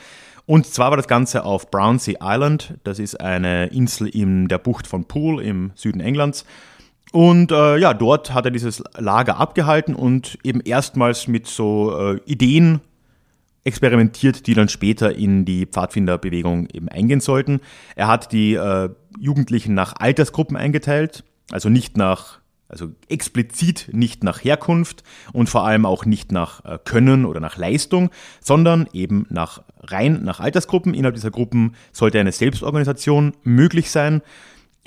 Und 0.49 0.65
zwar 0.65 0.89
war 0.89 0.97
das 0.97 1.07
Ganze 1.07 1.45
auf 1.45 1.69
Brownsea 1.69 2.17
Island. 2.23 2.73
Das 2.83 2.97
ist 2.97 3.21
eine 3.21 3.67
Insel 3.67 4.07
in 4.07 4.47
der 4.47 4.57
Bucht 4.57 4.87
von 4.87 5.05
Poole 5.05 5.43
im 5.43 5.69
Süden 5.75 5.99
Englands. 5.99 6.43
Und 7.11 7.51
äh, 7.51 7.77
ja, 7.77 7.93
dort 7.93 8.33
hat 8.33 8.45
er 8.45 8.51
dieses 8.51 8.81
Lager 8.97 9.37
abgehalten 9.37 9.93
und 9.93 10.39
eben 10.43 10.61
erstmals 10.61 11.27
mit 11.27 11.45
so 11.45 11.95
äh, 11.95 12.19
Ideen 12.25 12.81
experimentiert, 13.63 14.47
die 14.47 14.55
dann 14.55 14.69
später 14.69 15.15
in 15.15 15.45
die 15.45 15.67
Pfadfinderbewegung 15.67 16.67
eben 16.73 16.89
eingehen 16.89 17.21
sollten. 17.21 17.59
Er 17.95 18.07
hat 18.07 18.31
die 18.31 18.55
äh, 18.55 18.89
Jugendlichen 19.19 19.75
nach 19.75 19.97
Altersgruppen 19.99 20.57
eingeteilt, 20.57 21.25
also 21.51 21.69
nicht 21.69 21.95
nach 21.95 22.39
Also 22.69 22.91
explizit 23.07 23.89
nicht 23.91 24.23
nach 24.23 24.43
Herkunft 24.43 25.03
und 25.33 25.49
vor 25.49 25.65
allem 25.65 25.85
auch 25.85 26.05
nicht 26.05 26.31
nach 26.31 26.63
äh, 26.63 26.77
Können 26.83 27.25
oder 27.25 27.39
nach 27.39 27.57
Leistung, 27.57 28.11
sondern 28.41 28.87
eben 28.93 29.25
nach 29.29 29.63
rein 29.79 30.23
nach 30.23 30.39
Altersgruppen. 30.39 30.93
Innerhalb 30.93 31.15
dieser 31.15 31.31
Gruppen 31.31 31.75
sollte 31.91 32.19
eine 32.19 32.31
Selbstorganisation 32.31 33.33
möglich 33.43 33.89
sein. 33.89 34.21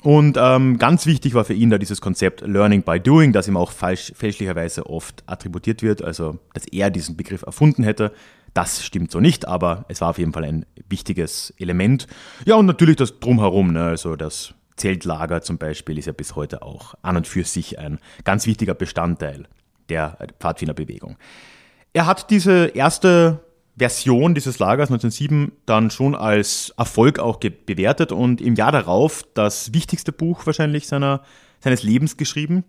Und 0.03 0.37
ähm, 0.41 0.79
ganz 0.79 1.07
wichtig 1.07 1.35
war 1.35 1.45
für 1.45 1.55
ihn 1.55 1.71
da 1.71 1.79
dieses 1.79 2.01
Konzept 2.01 2.41
Learning 2.41 2.83
by 2.83 2.99
Doing, 2.99 3.33
das 3.33 3.47
ihm 3.47 3.57
auch 3.57 3.71
falsch, 3.71 4.13
fälschlicherweise 4.17 4.87
oft 4.87 5.23
attributiert 5.27 5.83
wird, 5.83 6.03
also 6.03 6.39
dass 6.55 6.67
er 6.67 6.91
diesen 6.91 7.17
Begriff 7.17 7.43
erfunden 7.43 7.85
hätte. 7.85 8.13
Das 8.53 8.85
stimmt 8.85 9.11
so 9.11 9.21
nicht, 9.21 9.47
aber 9.47 9.85
es 9.89 10.01
war 10.01 10.11
auf 10.11 10.19
jeden 10.19 10.33
Fall 10.33 10.45
ein 10.45 10.67
wichtiges 10.89 11.55
Element. 11.57 12.07
Ja, 12.45 12.57
und 12.57 12.67
natürlich 12.67 12.97
das 12.97 13.21
Drumherum, 13.21 13.73
ne? 13.73 13.85
also 13.85 14.17
das 14.17 14.55
Zeltlager 14.83 15.43
zum 15.43 15.59
Beispiel 15.59 15.97
ist 15.97 16.07
ja 16.07 16.13
bis 16.13 16.35
heute 16.35 16.63
auch 16.63 16.95
an 17.03 17.17
und 17.17 17.29
für 17.29 17.45
sich 17.45 17.79
ein 17.79 18.01
ganz 18.25 18.47
wichtiger 18.47 18.75
Bestandteil 18.75 19.45
der 19.89 20.19
Pfadfinderbewegung. 20.41 21.17
Er 21.93 22.07
hat 22.07 22.31
diese 22.31 22.67
erste 22.67 23.41
Version 23.77 24.35
dieses 24.35 24.59
Lagers 24.59 24.91
1907 24.91 25.53
dann 25.67 25.91
schon 25.91 26.17
als 26.17 26.75
Erfolg 26.77 27.21
auch 27.21 27.39
bewertet 27.39 28.11
und 28.11 28.41
im 28.41 28.57
Jahr 28.57 28.73
darauf 28.73 29.23
das 29.35 29.73
wichtigste 29.73 30.11
Buch 30.11 30.47
wahrscheinlich 30.47 30.89
seiner, 30.89 31.23
seines 31.61 31.85
Lebens 31.85 32.17
geschrieben, 32.17 32.65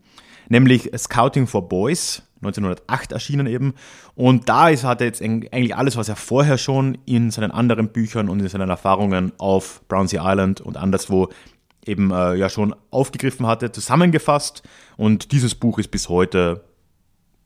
nämlich 0.49 0.91
Scouting 0.95 1.47
for 1.47 1.67
Boys, 1.67 2.21
1908 2.37 3.11
erschienen 3.11 3.47
eben. 3.47 3.73
Und 4.15 4.49
da 4.49 4.69
ist, 4.69 4.83
hat 4.83 5.01
er 5.01 5.07
jetzt 5.07 5.21
eigentlich 5.21 5.75
alles, 5.75 5.97
was 5.97 6.09
er 6.09 6.15
vorher 6.15 6.57
schon 6.57 6.97
in 7.05 7.31
seinen 7.31 7.51
anderen 7.51 7.89
Büchern 7.89 8.29
und 8.29 8.39
in 8.39 8.47
seinen 8.47 8.69
Erfahrungen 8.69 9.31
auf 9.39 9.81
Brownsea 9.87 10.29
Island 10.29 10.61
und 10.61 10.77
anderswo 10.77 11.29
eben 11.85 12.11
äh, 12.11 12.35
ja 12.35 12.49
schon 12.49 12.75
aufgegriffen 12.91 13.47
hatte, 13.47 13.71
zusammengefasst. 13.71 14.63
Und 14.97 15.31
dieses 15.31 15.55
Buch 15.55 15.79
ist 15.79 15.91
bis 15.91 16.09
heute, 16.09 16.63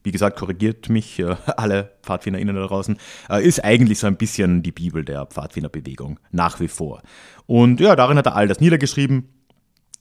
wie 0.03 0.12
gesagt, 0.12 0.38
korrigiert 0.38 0.89
mich 0.89 1.20
äh, 1.20 1.36
alle 1.58 1.91
PfadfinderInnen 2.03 2.56
da 2.56 2.67
draußen, 2.67 2.98
äh, 3.29 3.46
ist 3.46 3.63
eigentlich 3.63 4.00
so 4.00 4.08
ein 4.08 4.17
bisschen 4.17 4.63
die 4.63 4.72
Bibel 4.72 5.03
der 5.03 5.25
Pfadfinderbewegung, 5.25 6.20
nach 6.32 6.60
wie 6.60 6.67
vor. 6.67 7.01
Und 7.46 7.79
ja, 7.79 7.96
darin 7.96 8.17
hat 8.17 8.25
er 8.25 8.36
all 8.36 8.48
das 8.48 8.60
niedergeschrieben, 8.60 9.29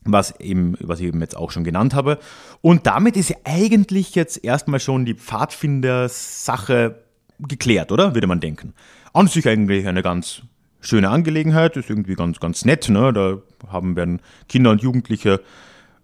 was 0.03 0.39
eben, 0.39 0.75
was 0.79 0.99
ich 0.99 1.07
eben 1.07 1.21
jetzt 1.21 1.35
auch 1.35 1.51
schon 1.51 1.63
genannt 1.63 1.93
habe. 1.93 2.19
Und 2.61 2.87
damit 2.87 3.17
ist 3.17 3.33
eigentlich 3.43 4.15
jetzt 4.15 4.43
erstmal 4.43 4.79
schon 4.79 5.05
die 5.05 5.15
Pfadfinder-Sache 5.15 7.03
geklärt, 7.39 7.91
oder? 7.91 8.15
Würde 8.15 8.27
man 8.27 8.39
denken. 8.39 8.73
An 9.13 9.27
sich 9.27 9.47
eigentlich 9.47 9.87
eine 9.87 10.01
ganz 10.01 10.43
schöne 10.87 11.09
Angelegenheit, 11.09 11.77
ist 11.77 11.89
irgendwie 11.89 12.15
ganz, 12.15 12.39
ganz 12.39 12.65
nett. 12.65 12.89
Ne? 12.89 13.13
Da 13.13 13.37
haben 13.71 13.95
werden 13.95 14.21
Kinder 14.47 14.71
und 14.71 14.81
Jugendliche, 14.81 15.41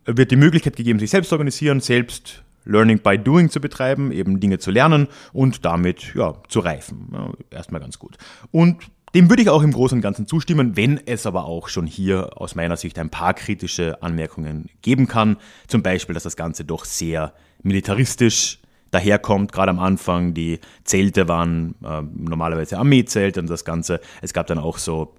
äh, 0.05 0.17
wird 0.17 0.31
die 0.31 0.35
Möglichkeit 0.35 0.75
gegeben, 0.75 0.99
sich 0.99 1.09
selbst 1.09 1.29
zu 1.29 1.35
organisieren, 1.35 1.79
selbst 1.79 2.43
Learning 2.65 2.99
by 2.99 3.17
Doing 3.17 3.49
zu 3.49 3.59
betreiben, 3.59 4.11
eben 4.11 4.39
Dinge 4.39 4.59
zu 4.59 4.71
lernen 4.71 5.07
und 5.33 5.65
damit 5.65 6.13
ja, 6.15 6.33
zu 6.47 6.59
reifen. 6.59 7.09
Ja, 7.11 7.31
erstmal 7.51 7.81
ganz 7.81 7.99
gut. 7.99 8.17
Und 8.51 8.77
dem 9.15 9.29
würde 9.29 9.43
ich 9.43 9.49
auch 9.49 9.61
im 9.61 9.71
Großen 9.71 9.97
und 9.97 10.01
Ganzen 10.01 10.27
zustimmen, 10.27 10.75
wenn 10.75 10.99
es 11.05 11.25
aber 11.25 11.45
auch 11.45 11.67
schon 11.67 11.85
hier 11.85 12.41
aus 12.41 12.55
meiner 12.55 12.77
Sicht 12.77 12.97
ein 12.97 13.09
paar 13.09 13.33
kritische 13.33 14.01
Anmerkungen 14.01 14.69
geben 14.81 15.07
kann. 15.07 15.37
Zum 15.67 15.83
Beispiel, 15.83 16.13
dass 16.13 16.23
das 16.23 16.35
Ganze 16.35 16.65
doch 16.65 16.85
sehr 16.85 17.33
militaristisch 17.61 18.59
daherkommt. 18.93 19.51
Gerade 19.51 19.71
am 19.71 19.79
Anfang, 19.79 20.33
die 20.33 20.59
Zelte 20.83 21.27
waren 21.27 21.75
äh, 21.83 22.01
normalerweise 22.01 22.77
Armeezelte 22.77 23.39
und 23.39 23.49
das 23.49 23.65
Ganze. 23.65 23.99
Es 24.21 24.33
gab 24.33 24.47
dann 24.47 24.59
auch 24.59 24.77
so, 24.77 25.15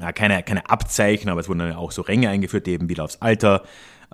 ja, 0.00 0.12
keine, 0.12 0.42
keine 0.42 0.68
Abzeichen, 0.68 1.30
aber 1.30 1.40
es 1.40 1.48
wurden 1.48 1.60
dann 1.60 1.74
auch 1.74 1.92
so 1.92 2.02
Ränge 2.02 2.28
eingeführt, 2.28 2.66
die 2.66 2.72
eben 2.72 2.88
wieder 2.88 3.04
aufs 3.04 3.18
Alter, 3.20 3.62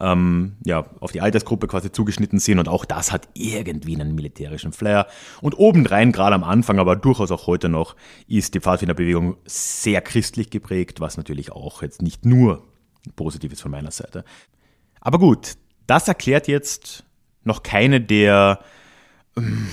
ähm, 0.01 0.57
ja, 0.65 0.87
auf 1.01 1.13
die 1.13 1.21
Altersgruppe 1.21 1.67
quasi 1.67 1.91
zugeschnitten 1.91 2.39
sind. 2.39 2.59
Und 2.59 2.69
auch 2.69 2.85
das 2.85 3.13
hat 3.13 3.29
irgendwie 3.35 3.95
einen 3.95 4.15
militärischen 4.15 4.73
Flair. 4.73 5.07
Und 5.41 5.59
obendrein, 5.59 6.13
gerade 6.13 6.35
am 6.35 6.45
Anfang, 6.45 6.79
aber 6.79 6.97
durchaus 6.97 7.31
auch 7.31 7.47
heute 7.47 7.69
noch, 7.69 7.97
ist 8.27 8.55
die 8.55 8.61
Pfadfinderbewegung 8.61 9.37
sehr 9.45 10.01
christlich 10.01 10.51
geprägt, 10.51 11.01
was 11.01 11.17
natürlich 11.17 11.53
auch 11.53 11.83
jetzt 11.83 12.03
nicht 12.03 12.25
nur 12.25 12.65
positiv 13.17 13.53
ist 13.53 13.63
von 13.63 13.71
meiner 13.71 13.91
Seite. 13.91 14.25
Aber 15.01 15.19
gut, 15.19 15.55
das 15.87 16.07
erklärt 16.07 16.49
jetzt 16.49 17.05
noch 17.49 17.65
keine 17.65 18.01
der 18.01 18.61
ähm, 19.37 19.67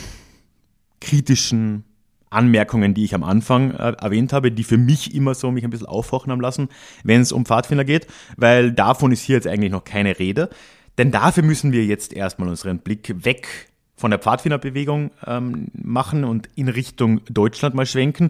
kritischen 0.99 1.83
Anmerkungen, 2.31 2.93
die 2.93 3.05
ich 3.05 3.15
am 3.15 3.23
Anfang 3.23 3.71
äh, 3.71 3.93
erwähnt 3.93 4.33
habe, 4.33 4.51
die 4.51 4.63
für 4.63 4.77
mich 4.77 5.13
immer 5.13 5.35
so 5.35 5.51
mich 5.51 5.63
ein 5.63 5.69
bisschen 5.69 5.87
aufhorchen 5.87 6.31
haben 6.31 6.41
lassen, 6.41 6.69
wenn 7.03 7.21
es 7.21 7.31
um 7.31 7.45
Pfadfinder 7.45 7.85
geht, 7.85 8.07
weil 8.35 8.71
davon 8.71 9.11
ist 9.11 9.21
hier 9.21 9.35
jetzt 9.35 9.47
eigentlich 9.47 9.71
noch 9.71 9.83
keine 9.83 10.19
Rede. 10.19 10.49
Denn 10.97 11.11
dafür 11.11 11.43
müssen 11.43 11.71
wir 11.71 11.85
jetzt 11.85 12.13
erstmal 12.13 12.49
unseren 12.49 12.79
Blick 12.79 13.13
weg 13.23 13.69
von 13.95 14.11
der 14.11 14.19
Pfadfinderbewegung 14.19 15.11
ähm, 15.25 15.67
machen 15.73 16.23
und 16.25 16.49
in 16.55 16.67
Richtung 16.67 17.21
Deutschland 17.29 17.75
mal 17.75 17.85
schwenken. 17.85 18.29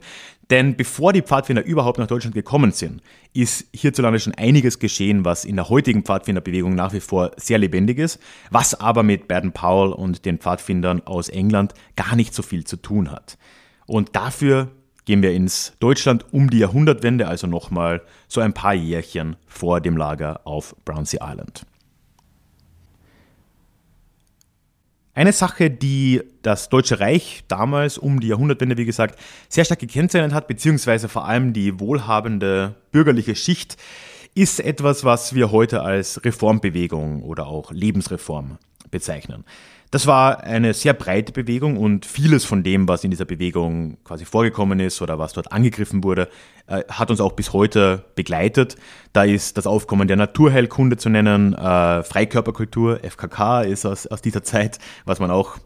Denn 0.52 0.76
bevor 0.76 1.12
die 1.12 1.24
Pfadfinder 1.24 1.66
überhaupt 1.66 1.98
nach 1.98 2.08
Deutschland 2.08 2.36
gekommen 2.36 2.72
sind, 2.72 3.02
ist 3.34 3.68
hierzulande 3.74 4.20
schon 4.20 4.36
einiges 4.36 4.78
geschehen, 4.78 5.26
was 5.26 5.44
in 5.44 5.56
der 5.56 5.70
heutigen 5.70 6.04
Pfadfinderbewegung 6.04 6.76
nach 6.76 6.94
wie 6.94 7.00
vor 7.00 7.32
sehr 7.38 7.58
lebendig 7.58 7.98
ist, 7.98 8.20
was 8.52 8.80
aber 8.80 9.02
mit 9.02 9.28
Baden 9.28 9.54
Powell 9.54 9.92
und 9.92 10.26
den 10.26 10.38
Pfadfindern 10.38 11.02
aus 11.06 11.30
England 11.30 11.74
gar 11.96 12.16
nicht 12.16 12.36
so 12.36 12.44
viel 12.44 12.64
zu 12.64 12.78
tun 12.78 13.12
hat. 13.12 13.38
Und 13.88 14.16
dafür 14.16 14.70
gehen 15.06 15.24
wir 15.24 15.34
ins 15.34 15.74
Deutschland 15.80 16.32
um 16.32 16.50
die 16.50 16.60
Jahrhundertwende, 16.60 17.28
also 17.28 17.48
nochmal 17.48 18.02
so 18.28 18.42
ein 18.42 18.54
paar 18.54 18.74
Jährchen 18.74 19.36
vor 19.48 19.82
dem 19.82 19.98
Lager 19.98 20.42
auf 20.46 20.76
Brownsea 20.86 21.28
Island. 21.28 21.66
Eine 25.16 25.32
Sache, 25.32 25.72
die 25.72 26.22
das 26.42 26.68
Deutsche 26.68 27.00
Reich 27.00 27.46
damals 27.48 27.98
um 27.98 28.20
die 28.20 28.28
Jahrhundertwende, 28.28 28.76
wie 28.76 28.84
gesagt, 28.84 29.18
sehr 29.48 29.64
stark 29.64 29.80
gekennzeichnet 29.80 30.34
hat, 30.34 30.50
beziehungsweise 30.50 31.08
vor 31.08 31.26
allem 31.26 31.54
die 31.54 31.80
wohlhabende 31.80 32.76
bürgerliche 32.92 33.34
Schicht, 33.34 33.78
ist 34.34 34.60
etwas, 34.60 35.06
was 35.06 35.34
wir 35.34 35.52
heute 35.52 35.84
als 35.84 36.26
Reformbewegung 36.26 37.24
oder 37.24 37.48
auch 37.48 37.72
Lebensreform 37.72 38.58
bezeichnen. 38.92 39.46
Das 39.96 40.08
war 40.08 40.44
eine 40.44 40.74
sehr 40.74 40.92
breite 40.92 41.32
Bewegung 41.32 41.78
und 41.78 42.06
vieles 42.06 42.44
von 42.44 42.64
dem, 42.64 42.86
was 42.86 43.06
in 43.06 43.12
dieser 43.12 43.24
Bewegung 43.24 43.96
quasi 44.04 44.26
vorgekommen 44.26 44.82
ist 44.82 45.02
oder 45.02 45.20
was 45.20 45.32
dort 45.32 45.54
angegriffen 45.54 46.04
wurde, 46.04 46.28
äh, 46.68 46.84
hat 46.90 47.12
uns 47.12 47.22
auch 47.22 47.32
bis 47.32 47.54
heute 47.54 48.04
begleitet. 48.14 48.76
Da 49.14 49.24
ist 49.24 49.58
das 49.58 49.66
Aufkommen 49.66 50.10
der 50.10 50.18
Naturheilkunde 50.18 50.98
zu 50.98 51.08
nennen, 51.08 51.54
äh, 51.54 52.04
Freikörperkultur, 52.04 53.06
FKK 53.06 53.62
ist 53.62 53.86
aus, 53.86 54.06
aus 54.06 54.22
dieser 54.22 54.44
Zeit, 54.44 54.80
was 55.06 55.22
man 55.22 55.32
auch 55.32 55.60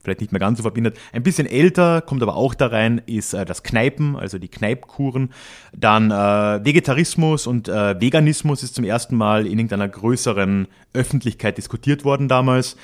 vielleicht 0.00 0.20
nicht 0.20 0.30
mehr 0.30 0.38
ganz 0.38 0.58
so 0.58 0.62
verbindet. 0.62 0.96
Ein 1.12 1.24
bisschen 1.24 1.48
älter, 1.48 2.02
kommt 2.02 2.22
aber 2.22 2.36
auch 2.36 2.54
da 2.54 2.68
rein, 2.68 3.02
ist 3.06 3.34
äh, 3.34 3.44
das 3.44 3.64
Kneipen, 3.64 4.14
also 4.14 4.38
die 4.38 4.46
Kneipkuren. 4.48 5.32
Dann 5.76 6.12
äh, 6.12 6.64
Vegetarismus 6.64 7.48
und 7.48 7.68
äh, 7.68 8.00
Veganismus 8.00 8.62
ist 8.62 8.76
zum 8.76 8.84
ersten 8.84 9.16
Mal 9.16 9.44
in 9.44 9.58
irgendeiner 9.58 9.88
größeren 9.88 10.68
Öffentlichkeit 10.92 11.58
diskutiert 11.58 12.04
worden 12.04 12.28
damals. 12.28 12.76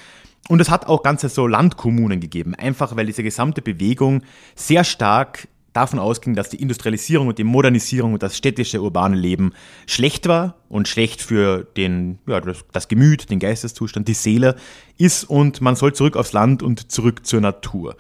Und 0.49 0.61
es 0.61 0.71
hat 0.71 0.87
auch 0.87 1.03
ganze 1.03 1.29
so 1.29 1.47
Landkommunen 1.47 2.21
gegeben, 2.21 2.55
einfach 2.55 2.97
weil 2.97 3.07
diese 3.07 3.23
gesamte 3.23 3.61
Bewegung 3.61 4.23
sehr 4.55 4.85
stark 4.85 5.49
davon 5.73 5.99
ausging, 5.99 6.35
dass 6.35 6.49
die 6.49 6.61
Industrialisierung 6.61 7.29
und 7.29 7.39
die 7.39 7.45
Modernisierung 7.45 8.15
und 8.15 8.23
das 8.23 8.37
städtische 8.37 8.83
urbane 8.83 9.17
Leben 9.17 9.53
schlecht 9.87 10.27
war 10.27 10.57
und 10.69 10.89
schlecht 10.89 11.23
für 11.23 11.65
den, 11.77 12.19
ja, 12.27 12.41
das, 12.41 12.65
das 12.73 12.89
Gemüt, 12.89 13.31
den 13.31 13.39
Geisteszustand, 13.39 14.09
die 14.09 14.15
Seele 14.15 14.57
ist 14.97 15.25
und 15.25 15.61
man 15.61 15.77
soll 15.77 15.93
zurück 15.93 16.17
aufs 16.17 16.33
Land 16.33 16.63
und 16.63 16.91
zurück 16.91 17.27
zur 17.27 17.41
Natur. 17.41 17.97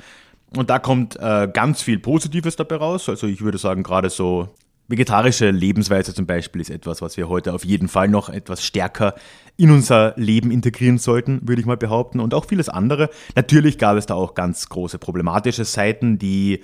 Und 0.57 0.71
da 0.71 0.78
kommt 0.78 1.16
äh, 1.16 1.49
ganz 1.52 1.83
viel 1.83 1.99
Positives 1.99 2.57
dabei 2.57 2.76
raus. 2.76 3.09
Also 3.09 3.26
ich 3.26 3.42
würde 3.42 3.59
sagen, 3.59 3.83
gerade 3.83 4.09
so 4.11 4.49
Vegetarische 4.88 5.50
Lebensweise 5.50 6.14
zum 6.14 6.25
Beispiel 6.25 6.62
ist 6.62 6.71
etwas, 6.71 7.02
was 7.02 7.18
wir 7.18 7.28
heute 7.28 7.52
auf 7.52 7.62
jeden 7.62 7.88
Fall 7.88 8.09
noch 8.09 8.30
etwas 8.30 8.64
stärker 8.64 9.14
in 9.59 9.71
unser 9.71 10.14
Leben 10.16 10.50
integrieren 10.50 10.97
sollten, 10.97 11.40
würde 11.47 11.61
ich 11.61 11.66
mal 11.66 11.76
behaupten. 11.76 12.21
Und 12.21 12.33
auch 12.33 12.47
vieles 12.47 12.71
andere. 12.71 13.11
Natürlich 13.37 13.76
gab 13.76 13.99
es 13.99 14.07
da 14.07 14.14
auch 14.14 14.35
ganz 14.35 14.71
große 14.71 14.99
problematische 14.99 15.66
Seiten, 15.66 16.18
die 16.18 16.62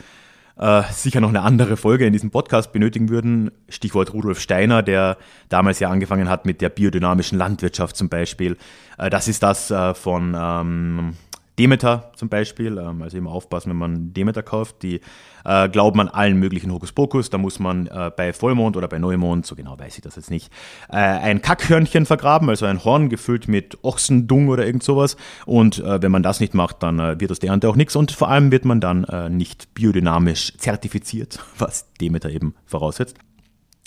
äh, 0.56 0.82
sicher 0.90 1.20
noch 1.20 1.28
eine 1.28 1.42
andere 1.42 1.76
Folge 1.76 2.06
in 2.06 2.14
diesem 2.14 2.30
Podcast 2.30 2.72
benötigen 2.72 3.10
würden. 3.10 3.50
Stichwort 3.68 4.14
Rudolf 4.14 4.40
Steiner, 4.40 4.82
der 4.82 5.18
damals 5.50 5.80
ja 5.80 5.90
angefangen 5.90 6.30
hat 6.30 6.46
mit 6.46 6.62
der 6.62 6.70
biodynamischen 6.70 7.36
Landwirtschaft 7.36 7.94
zum 7.94 8.08
Beispiel. 8.08 8.56
Äh, 8.96 9.10
das 9.10 9.28
ist 9.28 9.42
das 9.42 9.70
äh, 9.70 9.92
von 9.92 10.34
ähm, 10.38 11.16
Demeter 11.58 12.10
zum 12.16 12.28
Beispiel, 12.28 12.78
ähm, 12.78 13.02
also 13.02 13.16
immer 13.16 13.30
aufpassen, 13.30 13.70
wenn 13.70 13.76
man 13.76 14.12
Demeter 14.12 14.42
kauft, 14.42 14.82
die 14.82 15.00
äh, 15.44 15.68
glauben 15.68 16.00
an 16.00 16.08
allen 16.08 16.38
möglichen 16.38 16.72
Hokuspokus. 16.72 17.30
Da 17.30 17.38
muss 17.38 17.58
man 17.60 17.86
äh, 17.86 18.10
bei 18.16 18.32
Vollmond 18.32 18.76
oder 18.76 18.88
bei 18.88 18.98
Neumond, 18.98 19.46
so 19.46 19.54
genau 19.54 19.78
weiß 19.78 19.96
ich 19.96 20.02
das 20.02 20.16
jetzt 20.16 20.30
nicht, 20.30 20.52
äh, 20.88 20.96
ein 20.96 21.42
Kackhörnchen 21.42 22.06
vergraben, 22.06 22.48
also 22.48 22.66
ein 22.66 22.84
Horn 22.84 23.08
gefüllt 23.08 23.46
mit 23.46 23.78
Ochsendung 23.82 24.48
oder 24.48 24.66
irgend 24.66 24.82
sowas. 24.82 25.16
Und 25.46 25.78
äh, 25.78 26.02
wenn 26.02 26.10
man 26.10 26.22
das 26.22 26.40
nicht 26.40 26.54
macht, 26.54 26.82
dann 26.82 26.98
äh, 26.98 27.20
wird 27.20 27.30
aus 27.30 27.38
der 27.38 27.50
Ernte 27.50 27.68
auch 27.68 27.76
nichts 27.76 27.94
und 27.94 28.10
vor 28.10 28.28
allem 28.28 28.50
wird 28.50 28.64
man 28.64 28.80
dann 28.80 29.04
äh, 29.04 29.28
nicht 29.30 29.74
biodynamisch 29.74 30.56
zertifiziert, 30.58 31.38
was 31.58 31.92
Demeter 32.00 32.30
eben 32.30 32.54
voraussetzt. 32.66 33.16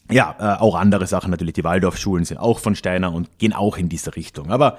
Ja, 0.10 0.62
auch 0.62 0.76
andere 0.76 1.06
Sachen 1.06 1.32
natürlich. 1.32 1.56
Die 1.56 1.66
Waldorfschulen 1.66 2.24
sind 2.24 2.38
auch 2.38 2.60
von 2.60 2.76
Steiner 2.76 3.12
und 3.12 3.40
gehen 3.40 3.52
auch 3.52 3.76
in 3.76 3.90
diese 3.90 4.16
Richtung. 4.16 4.52
Aber 4.52 4.78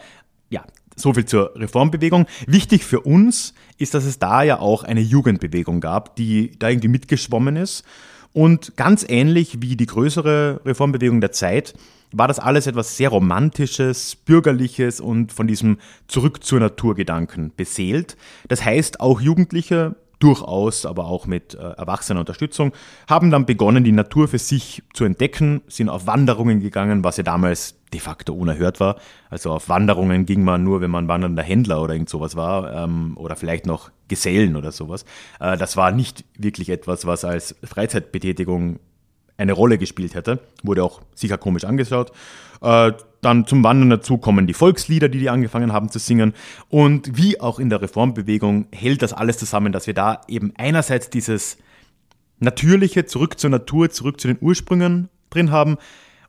ja, 0.49 0.65
So 0.99 1.15
viel 1.15 1.25
zur 1.25 1.53
Reformbewegung. 1.55 2.27
Wichtig 2.47 2.85
für 2.85 3.01
uns 3.01 3.55
ist, 3.79 3.95
dass 3.95 4.05
es 4.05 4.19
da 4.19 4.43
ja 4.43 4.59
auch 4.59 4.83
eine 4.83 5.01
Jugendbewegung 5.01 5.81
gab, 5.81 6.17
die 6.17 6.59
da 6.59 6.69
irgendwie 6.69 6.89
mitgeschwommen 6.89 7.57
ist. 7.57 7.85
Und 8.33 8.77
ganz 8.77 9.05
ähnlich 9.09 9.63
wie 9.63 9.77
die 9.77 9.87
größere 9.87 10.61
Reformbewegung 10.65 11.21
der 11.21 11.33
Zeit 11.33 11.75
war 12.13 12.29
das 12.29 12.39
alles 12.39 12.67
etwas 12.67 12.97
sehr 12.97 13.11
Romantisches, 13.11 14.17
Bürgerliches 14.17 15.01
und 15.01 15.33
von 15.33 15.47
diesem 15.47 15.79
Zurück 16.07 16.43
zur 16.43 16.61
Natur 16.61 16.95
Gedanken 16.95 17.53
beseelt. 17.57 18.17
Das 18.49 18.65
heißt, 18.65 19.01
auch 19.01 19.21
Jugendliche 19.21 19.97
durchaus, 20.19 20.85
aber 20.85 21.07
auch 21.07 21.27
mit 21.27 21.55
äh, 21.55 21.59
erwachsener 21.59 22.21
Unterstützung, 22.21 22.73
haben 23.09 23.31
dann 23.31 23.47
begonnen, 23.47 23.85
die 23.85 23.93
Natur 23.93 24.29
für 24.29 24.39
sich 24.39 24.83
zu 24.93 25.05
entdecken, 25.05 25.63
sind 25.69 25.89
auf 25.89 26.07
Wanderungen 26.07 26.61
gegangen, 26.61 27.05
was 27.05 27.17
ja 27.17 27.23
damals 27.23 27.77
de 27.93 28.01
facto 28.01 28.35
unerhört 28.35 28.81
war. 28.81 28.97
Also 29.31 29.53
auf 29.53 29.69
Wanderungen 29.69 30.27
ging 30.27 30.45
man 30.45 30.63
nur, 30.63 30.81
wenn 30.81 30.91
man 30.91 31.09
wandernder 31.09 31.43
Händler 31.43 31.83
oder 31.83 31.95
irgend 31.95 32.09
sowas 32.09 32.37
war 32.37 32.85
ähm, 32.85 33.17
oder 33.17 33.37
vielleicht 33.37 33.67
noch 33.67 33.91
Gesellen 34.09 34.57
oder 34.57 34.73
sowas. 34.73 35.05
Äh, 35.41 35.57
das 35.57 35.77
war 35.77 35.91
nicht 35.93 36.25
wirklich 36.37 36.69
etwas, 36.69 37.07
was 37.07 37.25
als 37.25 37.57
Freizeitbetätigung 37.63 38.81
eine 39.39 39.53
Rolle 39.53 39.79
gespielt 39.79 40.15
hätte. 40.15 40.41
Wurde 40.63 40.85
auch 40.85 41.01
sicher 41.15 41.39
komisch 41.39 41.65
angeschaut. 41.65 42.13
Äh, 42.61 42.93
dann 43.21 43.47
zum 43.47 43.65
Wandern 43.65 43.91
dazu 43.91 44.19
kommen 44.19 44.47
die 44.47 44.55
Volkslieder, 44.55 45.09
die 45.09 45.19
die 45.19 45.31
angefangen 45.31 45.73
haben 45.73 45.91
zu 45.91 45.99
singen. 45.99 46.35
Und 46.69 47.17
wie 47.17 47.41
auch 47.41 47.59
in 47.59 47.71
der 47.71 47.81
Reformbewegung 47.81 48.67
hält 48.73 49.03
das 49.03 49.13
alles 49.13 49.39
zusammen, 49.39 49.73
dass 49.73 49.87
wir 49.87 49.95
da 49.95 50.21
eben 50.29 50.53
einerseits 50.57 51.09
dieses 51.11 51.57
Natürliche, 52.41 53.07
zurück 53.07 53.39
zur 53.41 53.51
Natur, 53.51 53.91
zurück 53.91 54.21
zu 54.21 54.29
den 54.29 54.39
Ursprüngen 54.41 55.09
drin 55.31 55.51
haben. 55.51 55.79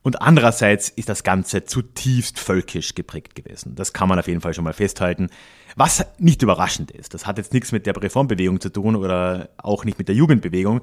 Und 0.02 0.22
andererseits 0.22 0.90
ist 0.90 1.10
das 1.10 1.24
Ganze 1.24 1.66
zutiefst 1.66 2.40
völkisch 2.40 2.96
geprägt 2.96 3.36
gewesen. 3.36 3.76
Das 3.76 3.92
kann 3.92 4.08
man 4.08 4.18
auf 4.18 4.28
jeden 4.28 4.42
Fall 4.42 4.54
schon 4.54 4.64
mal 4.64 4.74
festhalten. 4.74 5.30
Was 5.76 6.06
nicht 6.18 6.42
überraschend 6.42 6.90
ist. 6.92 7.14
Das 7.14 7.28
hat 7.28 7.38
jetzt 7.38 7.54
nichts 7.54 7.72
mit 7.72 7.86
der 7.86 8.02
Reformbewegung 8.02 8.62
zu 8.62 8.70
tun 8.72 8.96
oder 8.96 9.50
auch 9.58 9.84
nicht 9.84 10.00
mit 10.00 10.08
der 10.08 10.16
Jugendbewegung. 10.16 10.82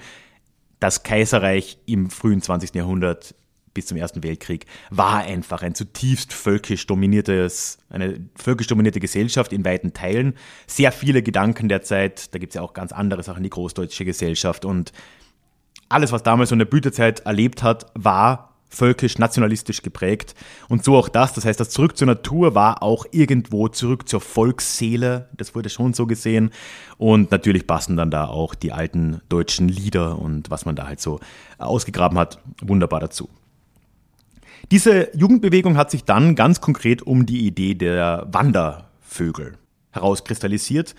Das 0.80 1.02
Kaiserreich 1.02 1.78
im 1.87 2.11
frühen 2.11 2.42
20. 2.42 2.75
Jahrhundert 2.75 3.35
bis 3.76 3.87
zum 3.87 3.99
Ersten 3.99 4.23
Weltkrieg 4.23 4.64
war 4.90 5.18
einfach 5.18 5.62
ein 5.62 5.75
zutiefst 5.75 6.33
völkisch 6.33 6.87
dominiertes, 6.87 7.78
eine 7.90 8.21
völkisch 8.35 8.68
dominierte 8.68 9.00
Gesellschaft 9.00 9.52
in 9.52 9.66
weiten 9.66 9.92
Teilen. 9.92 10.35
Sehr 10.66 10.92
viele 10.92 11.23
Gedanken 11.23 11.68
der 11.68 11.83
Zeit, 11.83 12.35
da 12.35 12.38
gibt 12.38 12.52
es 12.52 12.54
ja 12.54 12.62
auch 12.62 12.73
ganz 12.73 12.92
andere 12.92 13.23
Sachen, 13.23 13.42
die 13.42 13.50
großdeutsche 13.50 14.06
Gesellschaft 14.06 14.64
und 14.64 14.92
alles, 15.88 16.11
was 16.11 16.23
damals 16.23 16.49
so 16.49 16.54
in 16.54 16.59
der 16.61 16.66
Blütezeit 16.66 17.21
erlebt 17.21 17.62
hat, 17.62 17.87
war 17.95 18.55
völkisch, 18.68 19.18
nationalistisch 19.18 19.82
geprägt. 19.82 20.35
Und 20.68 20.85
so 20.85 20.96
auch 20.96 21.08
das. 21.08 21.32
Das 21.32 21.44
heißt, 21.44 21.58
das 21.58 21.70
Zurück 21.70 21.96
zur 21.96 22.06
Natur 22.06 22.54
war 22.54 22.82
auch 22.82 23.06
irgendwo 23.11 23.68
zurück 23.68 24.08
zur 24.08 24.20
Volksseele. 24.20 25.28
Das 25.37 25.54
wurde 25.54 25.68
schon 25.68 25.94
so 25.94 26.06
gesehen. 26.06 26.50
Und 26.99 27.30
natürlich 27.30 27.66
passen 27.66 27.96
dann 27.96 28.11
da 28.11 28.26
auch 28.26 28.54
die 28.54 28.73
alten 28.73 29.20
deutschen 29.28 29.68
Lieder 29.68 30.18
und 30.18 30.50
was 30.50 30.64
man 30.64 30.76
da 30.76 30.87
halt 30.87 31.00
so 31.00 31.20
ausgegraben 31.58 32.18
hat, 32.18 32.38
wunderbar 32.61 33.00
dazu. 33.00 33.28
Diese 34.70 35.16
Jugendbewegung 35.16 35.76
hat 35.76 35.90
sich 35.90 36.04
dann 36.04 36.35
ganz 36.35 36.61
konkret 36.61 37.02
um 37.02 37.25
die 37.25 37.46
Idee 37.46 37.75
der 37.75 38.26
Wandervögel 38.30 39.58
herauskristallisiert. 39.92 40.94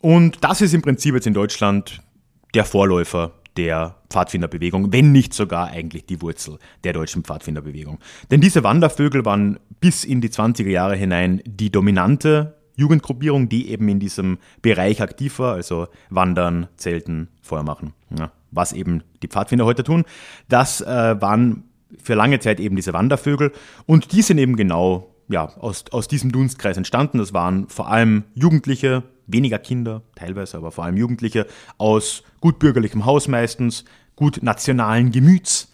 Und 0.00 0.44
das 0.44 0.60
ist 0.60 0.74
im 0.74 0.82
Prinzip 0.82 1.14
jetzt 1.14 1.26
in 1.26 1.34
Deutschland 1.34 2.02
der 2.54 2.64
Vorläufer 2.64 3.32
der 3.56 3.96
Pfadfinderbewegung, 4.08 4.92
wenn 4.92 5.12
nicht 5.12 5.34
sogar 5.34 5.68
eigentlich 5.68 6.06
die 6.06 6.20
Wurzel 6.22 6.58
der 6.84 6.92
deutschen 6.92 7.24
Pfadfinderbewegung. 7.24 7.98
Denn 8.30 8.40
diese 8.40 8.64
Wandervögel 8.64 9.24
waren 9.24 9.58
bis 9.80 10.04
in 10.04 10.20
die 10.20 10.30
20er 10.30 10.68
Jahre 10.68 10.96
hinein 10.96 11.42
die 11.44 11.70
dominante 11.70 12.56
Jugendgruppierung, 12.76 13.48
die 13.48 13.68
eben 13.68 13.88
in 13.88 14.00
diesem 14.00 14.38
Bereich 14.62 15.02
aktiv 15.02 15.38
war, 15.38 15.54
also 15.54 15.88
Wandern, 16.10 16.68
Zelten, 16.76 17.28
Feuer 17.42 17.62
machen, 17.62 17.92
ja, 18.18 18.32
was 18.50 18.72
eben 18.72 19.02
die 19.22 19.28
Pfadfinder 19.28 19.64
heute 19.64 19.84
tun. 19.84 20.04
Das 20.48 20.80
äh, 20.80 21.20
waren 21.20 21.64
für 22.02 22.14
lange 22.14 22.40
Zeit 22.40 22.60
eben 22.60 22.76
diese 22.76 22.94
Wandervögel 22.94 23.52
und 23.86 24.12
die 24.12 24.22
sind 24.22 24.38
eben 24.38 24.56
genau 24.56 25.14
ja, 25.28 25.46
aus, 25.58 25.84
aus 25.90 26.08
diesem 26.08 26.32
Dunstkreis 26.32 26.76
entstanden. 26.76 27.18
Das 27.18 27.32
waren 27.32 27.68
vor 27.68 27.88
allem 27.88 28.24
Jugendliche, 28.34 29.02
weniger 29.26 29.58
Kinder, 29.58 30.02
teilweise, 30.14 30.56
aber 30.56 30.72
vor 30.72 30.84
allem 30.84 30.96
Jugendliche 30.96 31.46
aus 31.78 32.22
gut 32.40 32.58
bürgerlichem 32.58 33.04
Haus 33.04 33.28
meistens, 33.28 33.84
gut 34.16 34.42
nationalen 34.42 35.10
Gemüts. 35.10 35.72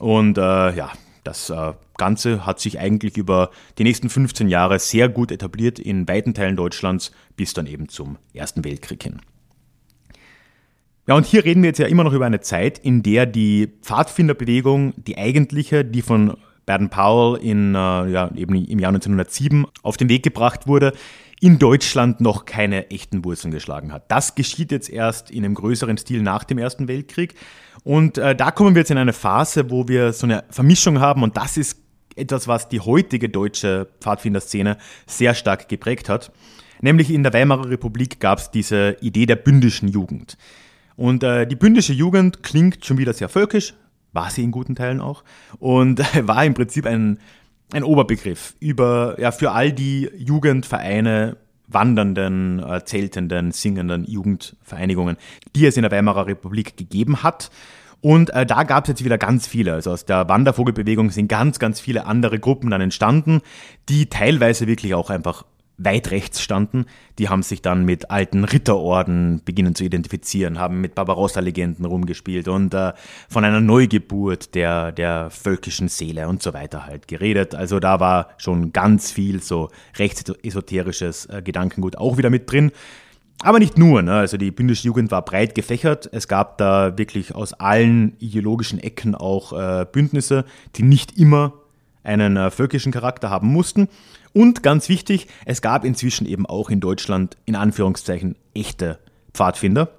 Und 0.00 0.38
äh, 0.38 0.40
ja, 0.74 0.92
das 1.24 1.50
äh, 1.50 1.74
Ganze 1.96 2.46
hat 2.46 2.60
sich 2.60 2.78
eigentlich 2.78 3.16
über 3.16 3.50
die 3.76 3.84
nächsten 3.84 4.08
15 4.08 4.48
Jahre 4.48 4.78
sehr 4.78 5.08
gut 5.08 5.30
etabliert 5.30 5.78
in 5.78 6.08
weiten 6.08 6.32
Teilen 6.32 6.56
Deutschlands 6.56 7.12
bis 7.36 7.52
dann 7.54 7.66
eben 7.66 7.88
zum 7.88 8.18
Ersten 8.32 8.64
Weltkrieg 8.64 9.02
hin. 9.02 9.20
Ja, 11.06 11.14
und 11.14 11.24
hier 11.24 11.44
reden 11.44 11.62
wir 11.62 11.70
jetzt 11.70 11.78
ja 11.78 11.86
immer 11.86 12.04
noch 12.04 12.12
über 12.12 12.26
eine 12.26 12.40
Zeit, 12.40 12.78
in 12.78 13.02
der 13.02 13.24
die 13.24 13.72
Pfadfinderbewegung, 13.82 14.92
die 14.96 15.16
eigentliche, 15.16 15.84
die 15.84 16.02
von 16.02 16.36
Baden-Powell 16.68 17.40
in, 17.42 17.74
äh, 17.74 17.78
ja, 17.78 18.30
eben 18.36 18.54
im 18.54 18.78
Jahr 18.78 18.90
1907 18.90 19.66
auf 19.82 19.96
den 19.96 20.08
Weg 20.08 20.22
gebracht 20.22 20.68
wurde, 20.68 20.92
in 21.40 21.58
Deutschland 21.58 22.20
noch 22.20 22.44
keine 22.44 22.90
echten 22.90 23.24
Wurzeln 23.24 23.52
geschlagen 23.52 23.92
hat. 23.92 24.10
Das 24.10 24.34
geschieht 24.34 24.70
jetzt 24.70 24.90
erst 24.90 25.30
in 25.30 25.44
einem 25.44 25.54
größeren 25.54 25.96
Stil 25.96 26.22
nach 26.22 26.44
dem 26.44 26.58
Ersten 26.58 26.88
Weltkrieg. 26.88 27.34
Und 27.84 28.18
äh, 28.18 28.36
da 28.36 28.50
kommen 28.50 28.74
wir 28.74 28.80
jetzt 28.80 28.90
in 28.90 28.98
eine 28.98 29.12
Phase, 29.12 29.70
wo 29.70 29.88
wir 29.88 30.12
so 30.12 30.26
eine 30.26 30.44
Vermischung 30.50 31.00
haben 31.00 31.22
und 31.22 31.36
das 31.36 31.56
ist 31.56 31.78
etwas, 32.16 32.48
was 32.48 32.68
die 32.68 32.80
heutige 32.80 33.28
deutsche 33.28 33.88
Pfadfinderszene 34.00 34.76
sehr 35.06 35.34
stark 35.34 35.68
geprägt 35.68 36.08
hat. 36.08 36.32
Nämlich 36.80 37.10
in 37.10 37.22
der 37.22 37.32
Weimarer 37.32 37.70
Republik 37.70 38.20
gab 38.20 38.38
es 38.38 38.50
diese 38.50 38.96
Idee 39.00 39.26
der 39.26 39.36
bündischen 39.36 39.88
Jugend. 39.88 40.36
Und 40.96 41.22
äh, 41.22 41.46
die 41.46 41.56
bündische 41.56 41.92
Jugend 41.92 42.42
klingt 42.42 42.84
schon 42.84 42.98
wieder 42.98 43.12
sehr 43.12 43.28
völkisch, 43.28 43.74
war 44.18 44.30
sie 44.30 44.42
in 44.42 44.50
guten 44.50 44.74
Teilen 44.74 45.00
auch, 45.00 45.22
und 45.58 46.00
war 46.26 46.44
im 46.44 46.54
Prinzip 46.54 46.86
ein, 46.86 47.18
ein 47.72 47.84
Oberbegriff 47.84 48.54
über, 48.58 49.16
ja, 49.20 49.30
für 49.30 49.52
all 49.52 49.72
die 49.72 50.10
Jugendvereine, 50.16 51.36
wandernden, 51.68 52.60
äh, 52.60 52.84
zeltenden, 52.84 53.52
singenden 53.52 54.04
Jugendvereinigungen, 54.04 55.16
die 55.54 55.66
es 55.66 55.76
in 55.76 55.82
der 55.82 55.92
Weimarer 55.92 56.26
Republik 56.26 56.76
gegeben 56.76 57.22
hat. 57.22 57.50
Und 58.00 58.30
äh, 58.30 58.46
da 58.46 58.62
gab 58.62 58.84
es 58.84 58.88
jetzt 58.88 59.04
wieder 59.04 59.18
ganz 59.18 59.46
viele. 59.46 59.74
Also 59.74 59.90
aus 59.92 60.04
der 60.04 60.28
Wandervogelbewegung 60.28 61.10
sind 61.10 61.28
ganz, 61.28 61.58
ganz 61.58 61.78
viele 61.78 62.06
andere 62.06 62.38
Gruppen 62.38 62.70
dann 62.70 62.80
entstanden, 62.80 63.42
die 63.88 64.06
teilweise 64.06 64.66
wirklich 64.66 64.94
auch 64.94 65.10
einfach 65.10 65.44
weit 65.78 66.10
rechts 66.10 66.42
standen, 66.42 66.86
die 67.18 67.28
haben 67.28 67.42
sich 67.42 67.62
dann 67.62 67.84
mit 67.84 68.10
alten 68.10 68.44
Ritterorden 68.44 69.40
beginnen 69.44 69.74
zu 69.74 69.84
identifizieren, 69.84 70.58
haben 70.58 70.80
mit 70.80 70.94
Barbarossa-Legenden 70.94 71.84
rumgespielt 71.84 72.48
und 72.48 72.74
äh, 72.74 72.92
von 73.28 73.44
einer 73.44 73.60
Neugeburt 73.60 74.54
der, 74.54 74.92
der 74.92 75.30
völkischen 75.30 75.88
Seele 75.88 76.28
und 76.28 76.42
so 76.42 76.52
weiter 76.52 76.86
halt 76.86 77.06
geredet. 77.08 77.54
Also 77.54 77.78
da 77.78 78.00
war 78.00 78.28
schon 78.38 78.72
ganz 78.72 79.12
viel 79.12 79.40
so 79.40 79.70
rechtsesoterisches 79.96 81.26
äh, 81.26 81.42
Gedankengut 81.42 81.96
auch 81.96 82.18
wieder 82.18 82.30
mit 82.30 82.50
drin. 82.50 82.72
Aber 83.40 83.60
nicht 83.60 83.78
nur, 83.78 84.02
ne? 84.02 84.14
also 84.14 84.36
die 84.36 84.50
bündische 84.50 84.86
Jugend 84.88 85.12
war 85.12 85.24
breit 85.24 85.54
gefächert. 85.54 86.08
Es 86.12 86.26
gab 86.26 86.58
da 86.58 86.98
wirklich 86.98 87.36
aus 87.36 87.52
allen 87.52 88.16
ideologischen 88.18 88.80
Ecken 88.80 89.14
auch 89.14 89.52
äh, 89.52 89.86
Bündnisse, 89.90 90.44
die 90.74 90.82
nicht 90.82 91.16
immer 91.16 91.52
einen 92.02 92.36
äh, 92.36 92.50
völkischen 92.50 92.90
Charakter 92.90 93.30
haben 93.30 93.48
mussten. 93.48 93.88
Und 94.38 94.62
ganz 94.62 94.88
wichtig, 94.88 95.26
es 95.46 95.62
gab 95.62 95.84
inzwischen 95.84 96.24
eben 96.24 96.46
auch 96.46 96.70
in 96.70 96.78
Deutschland 96.78 97.36
in 97.44 97.56
Anführungszeichen 97.56 98.36
echte 98.54 99.00
Pfadfinder, 99.34 99.90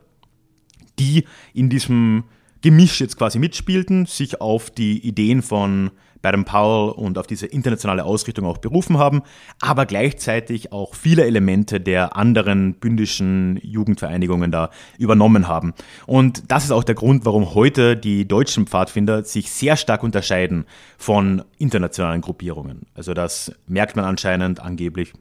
die 0.97 1.25
in 1.53 1.69
diesem 1.69 2.23
Gemisch 2.61 3.01
jetzt 3.01 3.17
quasi 3.17 3.37
mitspielten, 3.37 4.05
sich 4.05 4.39
auf 4.39 4.69
die 4.69 5.05
Ideen 5.05 5.41
von 5.41 5.91
Baden 6.21 6.45
Powell 6.45 6.91
und 6.91 7.17
auf 7.17 7.27
diese 7.27 7.45
internationale 7.45 8.03
Ausrichtung 8.03 8.45
auch 8.45 8.57
berufen 8.57 8.97
haben, 8.97 9.21
aber 9.61 9.85
gleichzeitig 9.85 10.71
auch 10.71 10.95
viele 10.95 11.25
Elemente 11.25 11.79
der 11.79 12.15
anderen 12.15 12.73
bündischen 12.75 13.59
Jugendvereinigungen 13.63 14.51
da 14.51 14.69
übernommen 14.97 15.47
haben. 15.47 15.73
Und 16.05 16.51
das 16.51 16.65
ist 16.65 16.71
auch 16.71 16.83
der 16.83 16.95
Grund, 16.95 17.25
warum 17.25 17.53
heute 17.53 17.95
die 17.95 18.27
deutschen 18.27 18.67
Pfadfinder 18.67 19.23
sich 19.23 19.51
sehr 19.51 19.77
stark 19.77 20.03
unterscheiden 20.03 20.65
von 20.97 21.43
internationalen 21.57 22.21
Gruppierungen. 22.21 22.87
Also 22.93 23.13
das 23.13 23.51
merkt 23.67 23.95
man 23.95 24.05
anscheinend 24.05 24.59
angeblich, 24.59 25.13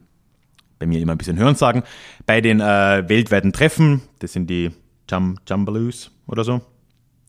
bei 0.79 0.87
mir 0.87 1.01
immer 1.01 1.13
ein 1.13 1.19
bisschen 1.19 1.39
hören 1.39 1.57
sagen, 1.57 1.83
bei 2.27 2.41
den 2.41 2.61
äh, 2.61 3.09
weltweiten 3.09 3.53
Treffen, 3.53 4.03
das 4.21 4.33
sind 4.33 4.49
die 4.49 4.71
Jum 5.11 5.39
Jumbaloos 5.49 6.11
oder 6.27 6.45
so, 6.45 6.61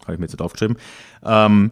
habe 0.04 0.14
ich 0.14 0.20
mir 0.20 0.26
jetzt 0.26 0.40
aufgeschrieben, 0.42 0.78
ähm, 1.24 1.72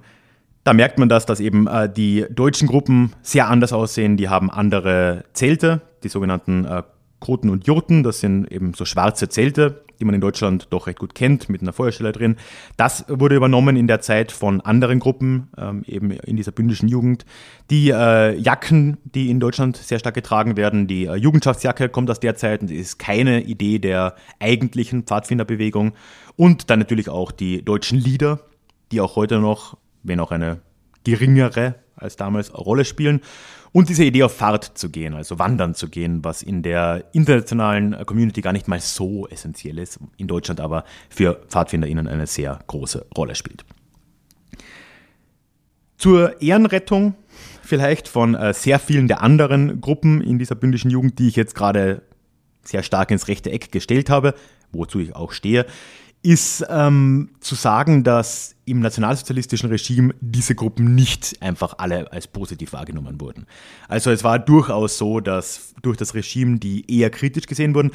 da 0.68 0.74
merkt 0.74 1.00
man 1.00 1.08
das, 1.08 1.26
dass 1.26 1.40
eben 1.40 1.66
äh, 1.66 1.90
die 1.90 2.26
deutschen 2.30 2.68
Gruppen 2.68 3.14
sehr 3.22 3.48
anders 3.48 3.72
aussehen. 3.72 4.18
Die 4.18 4.28
haben 4.28 4.52
andere 4.52 5.24
Zelte, 5.32 5.80
die 6.04 6.10
sogenannten 6.10 6.66
äh, 6.66 6.84
Koten 7.22 7.50
und 7.50 7.66
Jurten. 7.66 8.04
Das 8.04 8.20
sind 8.20 8.52
eben 8.52 8.74
so 8.74 8.84
schwarze 8.84 9.30
Zelte, 9.30 9.86
die 9.98 10.04
man 10.04 10.14
in 10.14 10.20
Deutschland 10.20 10.68
doch 10.72 10.88
recht 10.88 11.00
gut 11.00 11.16
kennt, 11.16 11.48
mit 11.48 11.62
einer 11.62 11.72
Feuerstelle 11.72 12.12
drin. 12.12 12.36
Das 12.76 13.06
wurde 13.08 13.38
übernommen 13.38 13.78
in 13.78 13.88
der 13.88 14.02
Zeit 14.02 14.34
von 14.34 14.60
anderen 14.60 15.00
Gruppen, 15.00 15.48
ähm, 15.58 15.84
eben 15.88 16.12
in 16.12 16.36
dieser 16.36 16.52
bündischen 16.52 16.90
Jugend. 16.90 17.24
Die 17.70 17.92
äh, 17.92 18.38
Jacken, 18.38 18.98
die 19.06 19.30
in 19.30 19.40
Deutschland 19.40 19.78
sehr 19.78 20.00
stark 20.00 20.16
getragen 20.16 20.58
werden, 20.58 20.86
die 20.86 21.06
äh, 21.06 21.16
Jugendschaftsjacke 21.16 21.88
kommt 21.88 22.12
aus 22.12 22.20
der 22.20 22.36
Zeit 22.36 22.60
und 22.60 22.72
ist 22.72 23.00
keine 23.00 23.42
Idee 23.44 23.80
der 23.80 24.16
eigentlichen 24.42 25.04
Pfadfinderbewegung. 25.04 25.94
Und 26.36 26.70
dann 26.70 26.80
natürlich 26.80 27.08
auch 27.08 27.32
die 27.32 27.64
deutschen 27.64 27.98
Lieder, 27.98 28.42
die 28.92 29.00
auch 29.00 29.16
heute 29.16 29.40
noch, 29.40 29.78
wenn 30.04 30.20
auch 30.20 30.32
eine 30.32 30.62
geringere 31.04 31.76
als 31.98 32.16
damals, 32.16 32.54
Rolle 32.54 32.86
spielen. 32.86 33.22
Und 33.72 33.90
diese 33.90 34.04
Idee 34.04 34.24
auf 34.24 34.36
Fahrt 34.36 34.78
zu 34.78 34.90
gehen, 34.90 35.14
also 35.14 35.40
wandern 35.40 35.76
zu 35.76 35.90
gehen, 35.90 36.24
was 36.24 36.42
in 36.42 36.64
der 36.64 37.06
internationalen 37.12 38.06
Community 38.06 38.42
gar 38.42 38.54
nicht 38.54 38.68
mal 38.68 38.80
so 38.80 39.28
essentiell 39.28 39.78
ist, 39.78 40.00
in 40.18 40.28
Deutschland 40.28 40.60
aber 40.60 40.84
für 41.10 41.42
PfadfinderInnen 41.50 42.08
eine 42.08 42.28
sehr 42.28 42.60
große 42.68 43.06
Rolle 43.16 43.36
spielt. 43.36 43.66
Zur 45.98 46.42
Ehrenrettung 46.42 47.16
vielleicht 47.62 48.08
von 48.08 48.36
äh, 48.36 48.54
sehr 48.54 48.80
vielen 48.80 49.08
der 49.08 49.22
anderen 49.22 49.82
Gruppen 49.82 50.22
in 50.22 50.40
dieser 50.40 50.56
bündischen 50.56 50.92
Jugend, 50.92 51.20
die 51.20 51.28
ich 51.28 51.36
jetzt 51.36 51.56
gerade 51.56 52.04
sehr 52.64 52.84
stark 52.84 53.12
ins 53.12 53.28
rechte 53.28 53.52
Eck 53.52 53.72
gestellt 53.72 54.10
habe, 54.10 54.34
wozu 54.72 55.00
ich 55.00 55.16
auch 55.16 55.32
stehe, 55.32 55.66
ist 56.28 56.66
ähm, 56.70 57.30
zu 57.40 57.56
sagen, 57.56 58.04
dass 58.04 58.54
im 58.66 58.82
nationalsozialistischen 58.82 59.70
Regime 59.70 60.14
diese 60.20 60.56
Gruppen 60.56 60.94
nicht 60.94 61.42
einfach 61.42 61.76
alle 61.78 62.12
als 62.12 62.28
positiv 62.28 62.74
wahrgenommen 62.74 63.22
wurden. 63.22 63.46
Also 63.88 64.12
es 64.12 64.26
war 64.26 64.38
durchaus 64.38 64.98
so, 64.98 65.22
dass 65.22 65.74
durch 65.82 65.96
das 65.96 66.16
Regime 66.16 66.60
die 66.60 66.84
eher 66.94 67.12
kritisch 67.12 67.46
gesehen 67.46 67.74
wurden, 67.74 67.92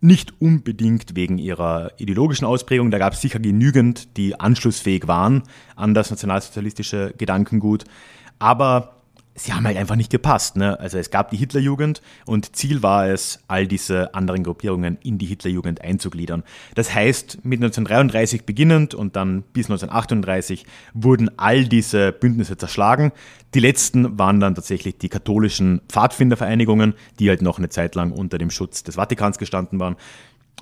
nicht 0.00 0.32
unbedingt 0.40 1.14
wegen 1.14 1.36
ihrer 1.36 1.90
ideologischen 1.98 2.46
Ausprägung, 2.46 2.90
da 2.90 2.96
gab 2.96 3.12
es 3.12 3.20
sicher 3.20 3.38
genügend, 3.38 4.16
die 4.16 4.40
anschlussfähig 4.40 5.06
waren 5.06 5.42
an 5.76 5.92
das 5.92 6.08
nationalsozialistische 6.08 7.12
Gedankengut, 7.18 7.84
aber 8.38 8.96
sie 9.34 9.52
haben 9.52 9.66
halt 9.66 9.76
einfach 9.76 9.96
nicht 9.96 10.10
gepasst. 10.10 10.56
Ne? 10.56 10.78
Also 10.78 10.98
es 10.98 11.10
gab 11.10 11.30
die 11.30 11.36
Hitlerjugend 11.36 12.02
und 12.24 12.54
Ziel 12.56 12.82
war 12.82 13.08
es, 13.08 13.40
all 13.48 13.66
diese 13.66 14.14
anderen 14.14 14.44
Gruppierungen 14.44 14.98
in 15.02 15.18
die 15.18 15.26
Hitlerjugend 15.26 15.80
einzugliedern. 15.80 16.44
Das 16.74 16.94
heißt, 16.94 17.44
mit 17.44 17.58
1933 17.58 18.44
beginnend 18.44 18.94
und 18.94 19.16
dann 19.16 19.42
bis 19.42 19.66
1938 19.66 20.66
wurden 20.92 21.30
all 21.38 21.64
diese 21.64 22.12
Bündnisse 22.12 22.56
zerschlagen. 22.56 23.12
Die 23.54 23.60
letzten 23.60 24.18
waren 24.18 24.40
dann 24.40 24.54
tatsächlich 24.54 24.98
die 24.98 25.08
katholischen 25.08 25.80
Pfadfindervereinigungen, 25.88 26.94
die 27.18 27.28
halt 27.28 27.42
noch 27.42 27.58
eine 27.58 27.68
Zeit 27.68 27.94
lang 27.94 28.12
unter 28.12 28.38
dem 28.38 28.50
Schutz 28.50 28.82
des 28.82 28.96
Vatikans 28.96 29.38
gestanden 29.38 29.80
waren. 29.80 29.96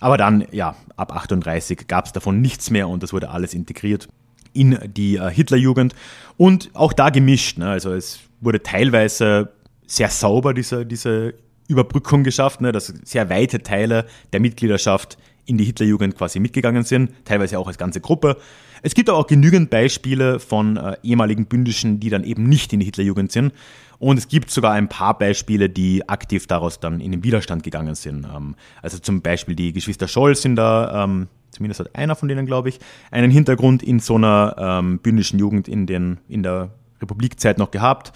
Aber 0.00 0.16
dann, 0.16 0.46
ja, 0.50 0.74
ab 0.96 1.14
38 1.14 1.86
gab 1.86 2.06
es 2.06 2.12
davon 2.12 2.40
nichts 2.40 2.70
mehr 2.70 2.88
und 2.88 3.02
das 3.02 3.12
wurde 3.12 3.30
alles 3.30 3.54
integriert 3.54 4.08
in 4.52 4.78
die 4.84 5.16
äh, 5.16 5.30
Hitlerjugend 5.30 5.94
und 6.36 6.70
auch 6.74 6.92
da 6.92 7.10
gemischt. 7.10 7.58
Ne? 7.58 7.70
Also 7.70 7.92
es 7.92 8.20
wurde 8.42 8.62
teilweise 8.62 9.52
sehr 9.86 10.10
sauber 10.10 10.52
diese, 10.52 10.84
diese 10.84 11.34
Überbrückung 11.68 12.24
geschafft, 12.24 12.60
ne? 12.60 12.72
dass 12.72 12.86
sehr 12.86 13.30
weite 13.30 13.62
Teile 13.62 14.06
der 14.32 14.40
Mitgliedschaft 14.40 15.16
in 15.44 15.58
die 15.58 15.64
Hitlerjugend 15.64 16.16
quasi 16.16 16.38
mitgegangen 16.38 16.84
sind, 16.84 17.12
teilweise 17.24 17.58
auch 17.58 17.66
als 17.66 17.78
ganze 17.78 18.00
Gruppe. 18.00 18.36
Es 18.82 18.94
gibt 18.94 19.08
aber 19.08 19.18
auch 19.18 19.26
genügend 19.26 19.70
Beispiele 19.70 20.38
von 20.38 20.76
äh, 20.76 20.96
ehemaligen 21.02 21.46
Bündischen, 21.46 22.00
die 22.00 22.10
dann 22.10 22.24
eben 22.24 22.44
nicht 22.48 22.72
in 22.72 22.80
die 22.80 22.86
Hitlerjugend 22.86 23.32
sind. 23.32 23.52
Und 23.98 24.18
es 24.18 24.28
gibt 24.28 24.50
sogar 24.50 24.72
ein 24.72 24.88
paar 24.88 25.16
Beispiele, 25.16 25.68
die 25.68 26.08
aktiv 26.08 26.46
daraus 26.48 26.80
dann 26.80 27.00
in 27.00 27.12
den 27.12 27.22
Widerstand 27.22 27.62
gegangen 27.62 27.94
sind. 27.94 28.24
Ähm, 28.24 28.56
also 28.82 28.98
zum 28.98 29.22
Beispiel 29.22 29.54
die 29.54 29.72
Geschwister 29.72 30.08
Scholl 30.08 30.34
sind 30.34 30.56
da 30.56 31.04
ähm, 31.04 31.28
zumindest 31.52 31.80
hat 31.80 31.94
einer 31.94 32.16
von 32.16 32.28
denen, 32.28 32.46
glaube 32.46 32.70
ich, 32.70 32.80
einen 33.10 33.30
Hintergrund 33.30 33.82
in 33.82 34.00
so 34.00 34.16
einer 34.16 34.56
ähm, 34.58 34.98
bündischen 34.98 35.38
Jugend 35.38 35.68
in, 35.68 35.86
den, 35.86 36.18
in 36.28 36.42
der 36.42 36.70
Republikzeit 37.02 37.58
noch 37.58 37.70
gehabt. 37.70 38.12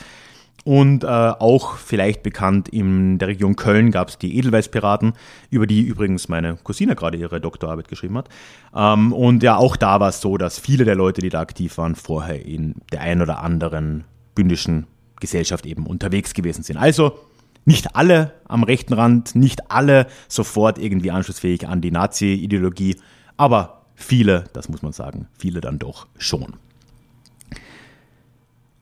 Und 0.65 1.05
äh, 1.05 1.07
auch 1.07 1.77
vielleicht 1.77 2.25
bekannt 2.25 2.69
in 2.69 3.19
der 3.19 3.29
Region 3.29 3.55
Köln 3.55 3.93
gab 3.93 4.09
es 4.09 4.19
die 4.19 4.37
Edelweißpiraten, 4.37 5.13
über 5.49 5.69
die 5.69 5.83
übrigens 5.83 6.29
meine 6.29 6.57
Cousine 6.57 6.97
gerade 6.97 7.19
ihre 7.19 7.41
Doktorarbeit 7.41 7.87
geschrieben 7.87 8.19
hat. 8.19 8.29
Ähm, 8.75 9.13
und 9.13 9.45
ja, 9.45 9.59
auch 9.59 9.77
da 9.77 10.01
war 10.01 10.09
es 10.09 10.21
so, 10.21 10.37
dass 10.37 10.59
viele 10.59 10.85
der 10.85 10.97
Leute, 10.97 11.21
die 11.21 11.29
da 11.29 11.41
aktiv 11.41 11.79
waren, 11.79 11.95
vorher 11.95 12.45
in 12.45 12.75
der 12.91 13.03
einen 13.03 13.23
oder 13.23 13.45
anderen 13.45 14.05
bündischen 14.35 14.89
Gesellschaft 15.21 15.67
eben 15.67 15.87
unterwegs 15.87 16.35
gewesen 16.35 16.65
sind. 16.65 16.79
Also 16.79 17.17
nicht 17.65 17.95
alle 17.95 18.33
am 18.49 18.63
rechten 18.65 18.93
Rand, 18.93 19.37
nicht 19.37 19.71
alle 19.71 20.09
sofort 20.27 20.79
irgendwie 20.79 21.13
anschlussfähig 21.13 21.69
an 21.69 21.81
die 21.81 21.93
Nazi-Ideologie, 21.93 22.97
aber 23.37 23.83
viele, 23.95 24.45
das 24.53 24.69
muss 24.69 24.83
man 24.83 24.93
sagen, 24.93 25.29
viele 25.39 25.61
dann 25.61 25.79
doch 25.79 26.07
schon. 26.19 26.55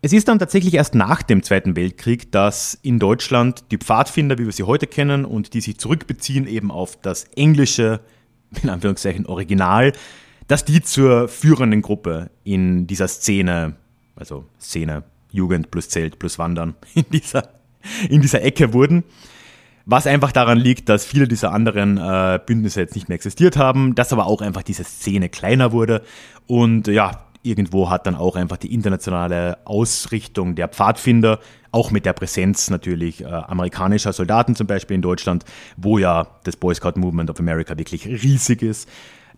Es 0.05 0.13
ist 0.13 0.29
dann 0.29 0.39
tatsächlich 0.39 0.75
erst 0.75 0.95
nach 0.95 1.23
dem 1.23 1.43
Zweiten 1.43 1.77
Weltkrieg, 1.77 2.31
dass 2.31 2.79
in 2.83 2.99
Deutschland 2.99 3.65
die 3.71 3.79
Pfadfinder, 3.79 4.37
wie 4.37 4.45
wir 4.45 4.53
sie 4.53 4.65
heute 4.65 4.87
kennen 4.87 5.25
und 5.25 5.55
die 5.55 5.63
sich 5.63 5.79
zurückbeziehen 5.79 6.47
eben 6.47 6.71
auf 6.71 7.01
das 7.01 7.25
englische, 7.37 8.01
in 8.63 8.69
Anführungszeichen 8.69 9.25
Original, 9.25 9.95
dass 10.47 10.67
die 10.67 10.83
zur 10.83 11.27
führenden 11.29 11.81
Gruppe 11.81 12.31
in 12.45 12.87
dieser 12.87 13.09
Szene, 13.09 13.77
also 14.15 14.45
Szene 14.61 15.05
Jugend 15.31 15.71
plus 15.71 15.89
Zelt 15.89 16.19
plus 16.19 16.39
Wandern, 16.39 16.75
in 16.95 17.07
dieser, 17.11 17.49
in 18.11 18.21
dieser 18.21 18.43
Ecke 18.43 18.75
wurden. 18.75 19.05
Was 19.87 20.07
einfach 20.07 20.33
daran 20.33 20.59
liegt, 20.59 20.91
dass 20.91 21.07
viele 21.07 21.27
dieser 21.27 21.51
anderen 21.51 21.97
äh, 21.97 22.39
Bündnisse 22.45 22.81
jetzt 22.81 22.95
nicht 22.95 23.09
mehr 23.09 23.17
existiert 23.17 23.57
haben, 23.57 23.95
dass 23.95 24.13
aber 24.13 24.27
auch 24.27 24.43
einfach 24.43 24.65
diese 24.65 24.85
Szene 24.85 25.31
kleiner 25.31 25.73
wurde 25.73 26.03
und 26.47 26.89
ja, 26.89 27.24
irgendwo 27.45 27.91
hat 27.91 28.07
dann 28.07 28.17
auch 28.17 28.37
einfach 28.37 28.57
die 28.57 28.73
internationale 28.73 29.59
Ausrichtung 29.67 30.55
der 30.55 30.69
Pfadfinder, 30.69 31.39
auch 31.71 31.91
mit 31.91 32.07
der 32.07 32.13
Präsenz 32.13 32.71
natürlich 32.71 33.23
äh, 33.23 33.27
amerikanischer 33.27 34.13
Soldaten 34.13 34.55
zum 34.55 34.67
Beispiel 34.67 34.95
in 34.95 35.03
Deutschland, 35.03 35.45
wo 35.77 35.99
ja 35.99 36.27
das 36.45 36.57
Boy 36.57 36.75
Scout 36.75 36.99
Movement 36.99 37.31
of 37.31 37.39
America 37.41 37.77
wirklich 37.77 38.07
riesig 38.07 38.63
ist. 38.63 38.89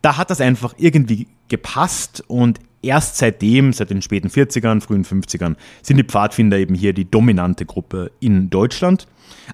Da 0.02 0.16
hat 0.16 0.30
das 0.30 0.40
einfach 0.40 0.74
irgendwie 0.78 1.26
gepasst 1.48 2.22
und 2.28 2.60
erst 2.82 3.16
seitdem, 3.16 3.72
seit 3.72 3.90
den 3.90 4.02
späten 4.02 4.28
40ern, 4.28 4.80
frühen 4.80 5.04
50ern, 5.04 5.56
sind 5.82 5.96
die 5.96 6.04
Pfadfinder 6.04 6.58
eben 6.58 6.74
hier 6.74 6.92
die 6.92 7.10
dominante 7.10 7.66
Gruppe 7.66 8.12
in 8.20 8.50
Deutschland. 8.50 9.08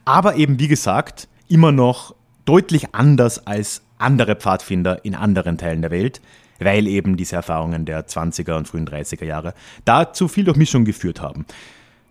Aber 0.05 0.37
eben, 0.37 0.59
wie 0.59 0.69
gesagt, 0.69 1.29
immer 1.49 1.73
noch 1.73 2.15
deutlich 2.45 2.95
anders 2.95 3.47
als 3.47 3.83
andere 3.99 4.37
Pfadfinder 4.37 5.05
in 5.05 5.15
anderen 5.15 5.59
Teilen 5.59 5.83
der 5.83 5.91
Welt, 5.91 6.21
weil 6.65 6.87
eben 6.87 7.17
diese 7.17 7.37
Erfahrungen 7.37 7.85
der 7.85 8.07
20er 8.07 8.57
und 8.57 8.69
frühen 8.69 8.87
30er 8.87 9.25
Jahre 9.25 9.55
dazu 9.85 10.29
viel 10.29 10.45
Durchmischung 10.45 10.85
geführt 10.85 11.21
haben. 11.21 11.47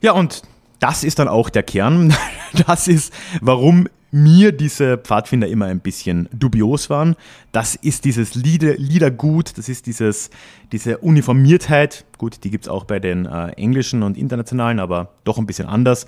Ja, 0.01 0.13
und 0.13 0.41
das 0.79 1.03
ist 1.03 1.19
dann 1.19 1.27
auch 1.27 1.49
der 1.49 1.63
Kern. 1.63 2.13
Das 2.67 2.89
ist, 2.89 3.13
warum 3.39 3.87
mir 4.11 4.51
diese 4.51 4.97
Pfadfinder 4.97 5.47
immer 5.47 5.67
ein 5.67 5.79
bisschen 5.79 6.27
dubios 6.33 6.89
waren. 6.89 7.15
Das 7.53 7.75
ist 7.75 8.03
dieses 8.03 8.35
Lieder, 8.35 8.75
Liedergut, 8.75 9.57
das 9.57 9.69
ist 9.69 9.85
dieses, 9.85 10.29
diese 10.73 10.97
Uniformiertheit. 10.97 12.03
Gut, 12.17 12.43
die 12.43 12.49
gibt 12.49 12.65
es 12.65 12.69
auch 12.69 12.83
bei 12.83 12.99
den 12.99 13.25
äh, 13.25 13.51
englischen 13.51 14.03
und 14.03 14.17
internationalen, 14.17 14.79
aber 14.79 15.13
doch 15.23 15.37
ein 15.37 15.45
bisschen 15.45 15.67
anders. 15.67 16.07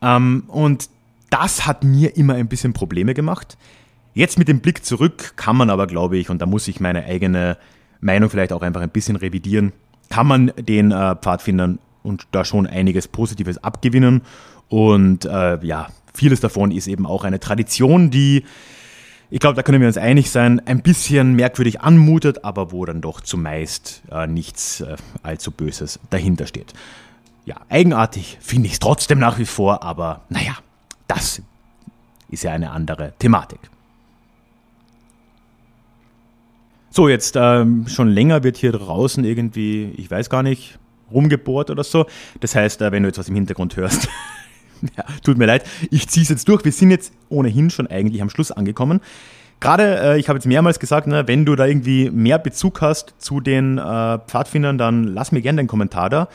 Ähm, 0.00 0.44
und 0.46 0.88
das 1.30 1.66
hat 1.66 1.82
mir 1.82 2.16
immer 2.16 2.34
ein 2.34 2.48
bisschen 2.48 2.72
Probleme 2.72 3.14
gemacht. 3.14 3.58
Jetzt 4.18 4.36
mit 4.36 4.48
dem 4.48 4.58
Blick 4.58 4.84
zurück 4.84 5.34
kann 5.36 5.56
man 5.56 5.70
aber, 5.70 5.86
glaube 5.86 6.18
ich, 6.18 6.28
und 6.28 6.42
da 6.42 6.46
muss 6.46 6.66
ich 6.66 6.80
meine 6.80 7.04
eigene 7.04 7.56
Meinung 8.00 8.28
vielleicht 8.30 8.52
auch 8.52 8.62
einfach 8.62 8.80
ein 8.80 8.90
bisschen 8.90 9.14
revidieren, 9.14 9.72
kann 10.10 10.26
man 10.26 10.50
den 10.58 10.90
äh, 10.90 11.14
Pfadfindern 11.14 11.78
und 12.02 12.26
da 12.32 12.44
schon 12.44 12.66
einiges 12.66 13.06
Positives 13.06 13.62
abgewinnen. 13.62 14.22
Und 14.68 15.24
äh, 15.24 15.64
ja, 15.64 15.86
vieles 16.14 16.40
davon 16.40 16.72
ist 16.72 16.88
eben 16.88 17.06
auch 17.06 17.22
eine 17.22 17.38
Tradition, 17.38 18.10
die, 18.10 18.42
ich 19.30 19.38
glaube, 19.38 19.54
da 19.54 19.62
können 19.62 19.80
wir 19.80 19.86
uns 19.86 19.96
einig 19.96 20.32
sein, 20.32 20.60
ein 20.66 20.82
bisschen 20.82 21.36
merkwürdig 21.36 21.82
anmutet, 21.82 22.44
aber 22.44 22.72
wo 22.72 22.84
dann 22.84 23.00
doch 23.00 23.20
zumeist 23.20 24.02
äh, 24.10 24.26
nichts 24.26 24.80
äh, 24.80 24.96
allzu 25.22 25.52
Böses 25.52 26.00
dahinter 26.10 26.48
steht. 26.48 26.72
Ja, 27.44 27.54
eigenartig 27.68 28.38
finde 28.40 28.66
ich 28.66 28.72
es 28.72 28.78
trotzdem 28.80 29.20
nach 29.20 29.38
wie 29.38 29.46
vor, 29.46 29.84
aber 29.84 30.22
naja, 30.28 30.56
das 31.06 31.40
ist 32.30 32.42
ja 32.42 32.50
eine 32.50 32.72
andere 32.72 33.12
Thematik. 33.20 33.60
So, 36.98 37.08
jetzt 37.08 37.36
ähm, 37.36 37.86
schon 37.86 38.08
länger 38.08 38.42
wird 38.42 38.56
hier 38.56 38.72
draußen 38.72 39.22
irgendwie, 39.22 39.92
ich 39.96 40.10
weiß 40.10 40.28
gar 40.30 40.42
nicht, 40.42 40.80
rumgebohrt 41.12 41.70
oder 41.70 41.84
so. 41.84 42.06
Das 42.40 42.56
heißt, 42.56 42.82
äh, 42.82 42.90
wenn 42.90 43.04
du 43.04 43.08
jetzt 43.08 43.18
was 43.18 43.28
im 43.28 43.36
Hintergrund 43.36 43.76
hörst, 43.76 44.08
ja, 44.96 45.04
tut 45.22 45.38
mir 45.38 45.46
leid, 45.46 45.64
ich 45.92 46.08
ziehe 46.08 46.24
es 46.24 46.28
jetzt 46.28 46.48
durch. 46.48 46.64
Wir 46.64 46.72
sind 46.72 46.90
jetzt 46.90 47.12
ohnehin 47.28 47.70
schon 47.70 47.86
eigentlich 47.86 48.20
am 48.20 48.30
Schluss 48.30 48.50
angekommen. 48.50 48.98
Gerade, 49.60 49.96
äh, 50.00 50.18
ich 50.18 50.28
habe 50.28 50.38
jetzt 50.38 50.46
mehrmals 50.46 50.80
gesagt, 50.80 51.06
ne, 51.06 51.28
wenn 51.28 51.44
du 51.44 51.54
da 51.54 51.66
irgendwie 51.66 52.10
mehr 52.10 52.40
Bezug 52.40 52.80
hast 52.80 53.14
zu 53.18 53.38
den 53.38 53.78
äh, 53.78 54.18
Pfadfindern, 54.26 54.76
dann 54.76 55.04
lass 55.04 55.30
mir 55.30 55.40
gerne 55.40 55.60
einen 55.60 55.68
Kommentar 55.68 56.10
da. 56.10 56.28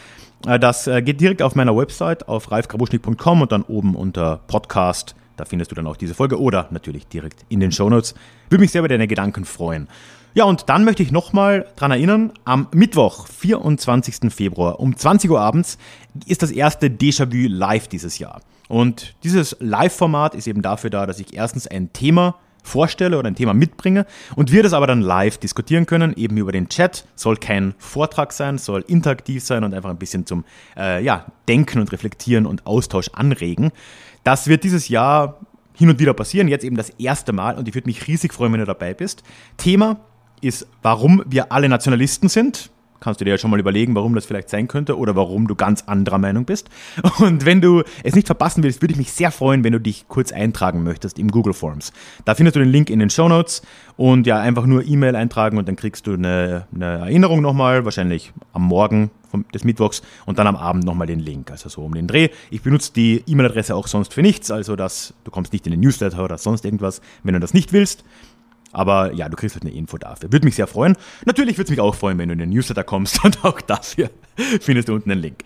Äh, 0.47 0.59
das 0.59 0.87
äh, 0.87 1.01
geht 1.01 1.19
direkt 1.19 1.41
auf 1.41 1.55
meiner 1.55 1.75
Website 1.75 2.29
auf 2.29 2.49
ralfgrabuschnik.com 2.51 3.41
und 3.41 3.51
dann 3.51 3.63
oben 3.63 3.95
unter 3.95 4.39
Podcast 4.47 5.13
Da 5.35 5.43
findest 5.43 5.71
du 5.71 5.75
dann 5.75 5.87
auch 5.87 5.97
diese 5.97 6.13
Folge 6.13 6.39
oder 6.39 6.67
natürlich 6.71 7.05
direkt 7.07 7.43
in 7.49 7.59
den 7.59 7.73
Shownotes. 7.73 8.15
Würde 8.49 8.61
mich 8.61 8.71
sehr 8.71 8.79
über 8.79 8.87
deine 8.87 9.07
Gedanken 9.07 9.43
freuen. 9.43 9.89
Ja, 10.35 10.45
und 10.45 10.67
dann 10.67 10.83
möchte 10.83 11.03
ich 11.03 11.11
nochmal 11.11 11.67
daran 11.75 11.91
erinnern, 11.91 12.33
am 12.43 12.67
Mittwoch, 12.73 13.27
24. 13.27 14.33
Februar 14.33 14.79
um 14.79 14.97
20 14.97 15.29
Uhr 15.29 15.39
abends 15.39 15.77
ist 16.25 16.41
das 16.41 16.49
erste 16.49 16.87
Déjà-vu 16.87 17.47
live 17.47 17.87
dieses 17.87 18.17
Jahr. 18.17 18.41
Und 18.67 19.15
dieses 19.23 19.55
Live-Format 19.59 20.33
ist 20.33 20.47
eben 20.47 20.63
dafür 20.63 20.89
da, 20.89 21.05
dass 21.05 21.19
ich 21.19 21.35
erstens 21.35 21.67
ein 21.67 21.93
Thema 21.93 22.35
vorstelle 22.63 23.19
oder 23.19 23.27
ein 23.27 23.35
Thema 23.35 23.53
mitbringe 23.53 24.07
und 24.35 24.51
wir 24.51 24.63
das 24.63 24.73
aber 24.73 24.87
dann 24.87 25.01
live 25.01 25.37
diskutieren 25.37 25.85
können, 25.85 26.13
eben 26.15 26.37
über 26.37 26.51
den 26.51 26.69
Chat. 26.69 27.05
Soll 27.13 27.37
kein 27.37 27.75
Vortrag 27.77 28.33
sein, 28.33 28.57
soll 28.57 28.83
interaktiv 28.87 29.43
sein 29.43 29.63
und 29.63 29.73
einfach 29.73 29.89
ein 29.89 29.97
bisschen 29.97 30.25
zum 30.25 30.45
äh, 30.75 31.03
ja, 31.03 31.27
Denken 31.47 31.79
und 31.79 31.91
Reflektieren 31.91 32.47
und 32.47 32.65
Austausch 32.65 33.09
anregen. 33.13 33.71
Das 34.23 34.47
wird 34.47 34.63
dieses 34.63 34.87
Jahr 34.87 35.41
hin 35.75 35.89
und 35.89 35.99
wieder 35.99 36.13
passieren, 36.13 36.47
jetzt 36.47 36.63
eben 36.63 36.77
das 36.77 36.89
erste 36.91 37.33
Mal 37.33 37.57
und 37.57 37.67
ich 37.67 37.75
würde 37.75 37.87
mich 37.87 38.07
riesig 38.07 38.33
freuen, 38.33 38.53
wenn 38.53 38.61
du 38.61 38.65
dabei 38.65 38.93
bist. 38.93 39.23
Thema 39.57 39.99
ist, 40.43 40.67
warum 40.81 41.23
wir 41.25 41.51
alle 41.51 41.69
Nationalisten 41.69 42.29
sind 42.29 42.69
kannst 43.03 43.19
du 43.19 43.25
dir 43.25 43.31
ja 43.31 43.37
schon 43.37 43.51
mal 43.51 43.59
überlegen, 43.59 43.95
warum 43.95 44.15
das 44.15 44.25
vielleicht 44.25 44.49
sein 44.49 44.69
könnte 44.69 44.97
oder 44.97 45.13
warum 45.15 45.47
du 45.47 45.55
ganz 45.55 45.83
anderer 45.87 46.17
Meinung 46.17 46.45
bist. 46.45 46.69
Und 47.19 47.45
wenn 47.45 47.59
du 47.59 47.83
es 48.01 48.15
nicht 48.15 48.27
verpassen 48.27 48.63
willst, 48.63 48.81
würde 48.81 48.93
ich 48.93 48.97
mich 48.97 49.11
sehr 49.11 49.29
freuen, 49.29 49.63
wenn 49.65 49.73
du 49.73 49.79
dich 49.79 50.07
kurz 50.07 50.31
eintragen 50.31 50.83
möchtest 50.83 51.19
im 51.19 51.27
Google 51.27 51.53
Forms. 51.53 51.91
Da 52.23 52.33
findest 52.33 52.55
du 52.55 52.61
den 52.61 52.69
Link 52.69 52.89
in 52.89 52.99
den 52.99 53.09
Show 53.09 53.27
Notes 53.27 53.61
und 53.97 54.25
ja, 54.25 54.39
einfach 54.39 54.65
nur 54.65 54.87
E-Mail 54.87 55.17
eintragen 55.17 55.57
und 55.57 55.67
dann 55.67 55.75
kriegst 55.75 56.07
du 56.07 56.13
eine, 56.13 56.65
eine 56.73 56.85
Erinnerung 56.85 57.41
nochmal, 57.41 57.83
wahrscheinlich 57.83 58.31
am 58.53 58.63
Morgen 58.63 59.11
des 59.53 59.65
Mittwochs 59.65 60.01
und 60.25 60.39
dann 60.39 60.47
am 60.47 60.55
Abend 60.55 60.85
nochmal 60.85 61.07
den 61.07 61.19
Link, 61.19 61.51
also 61.51 61.67
so 61.67 61.83
um 61.83 61.93
den 61.93 62.07
Dreh. 62.07 62.29
Ich 62.51 62.61
benutze 62.61 62.93
die 62.93 63.23
E-Mail-Adresse 63.27 63.75
auch 63.75 63.87
sonst 63.87 64.13
für 64.13 64.21
nichts, 64.21 64.49
also 64.49 64.75
dass 64.77 65.13
du 65.25 65.31
kommst 65.31 65.51
nicht 65.51 65.65
in 65.67 65.71
den 65.71 65.81
Newsletter 65.81 66.23
oder 66.23 66.37
sonst 66.37 66.63
irgendwas, 66.63 67.01
wenn 67.23 67.33
du 67.33 67.39
das 67.41 67.53
nicht 67.53 67.73
willst. 67.73 68.05
Aber 68.73 69.13
ja, 69.13 69.29
du 69.29 69.37
kriegst 69.37 69.55
halt 69.55 69.63
eine 69.63 69.73
Info 69.73 69.97
dafür. 69.97 70.31
Würde 70.31 70.45
mich 70.45 70.55
sehr 70.55 70.67
freuen. 70.67 70.97
Natürlich 71.25 71.57
würde 71.57 71.65
es 71.65 71.69
mich 71.69 71.79
auch 71.79 71.95
freuen, 71.95 72.17
wenn 72.17 72.29
du 72.29 72.33
in 72.33 72.39
den 72.39 72.49
Newsletter 72.49 72.83
kommst 72.83 73.23
und 73.23 73.45
auch 73.45 73.61
dafür 73.61 74.09
findest 74.59 74.89
du 74.89 74.93
unten 74.93 75.11
einen 75.11 75.21
Link. 75.21 75.43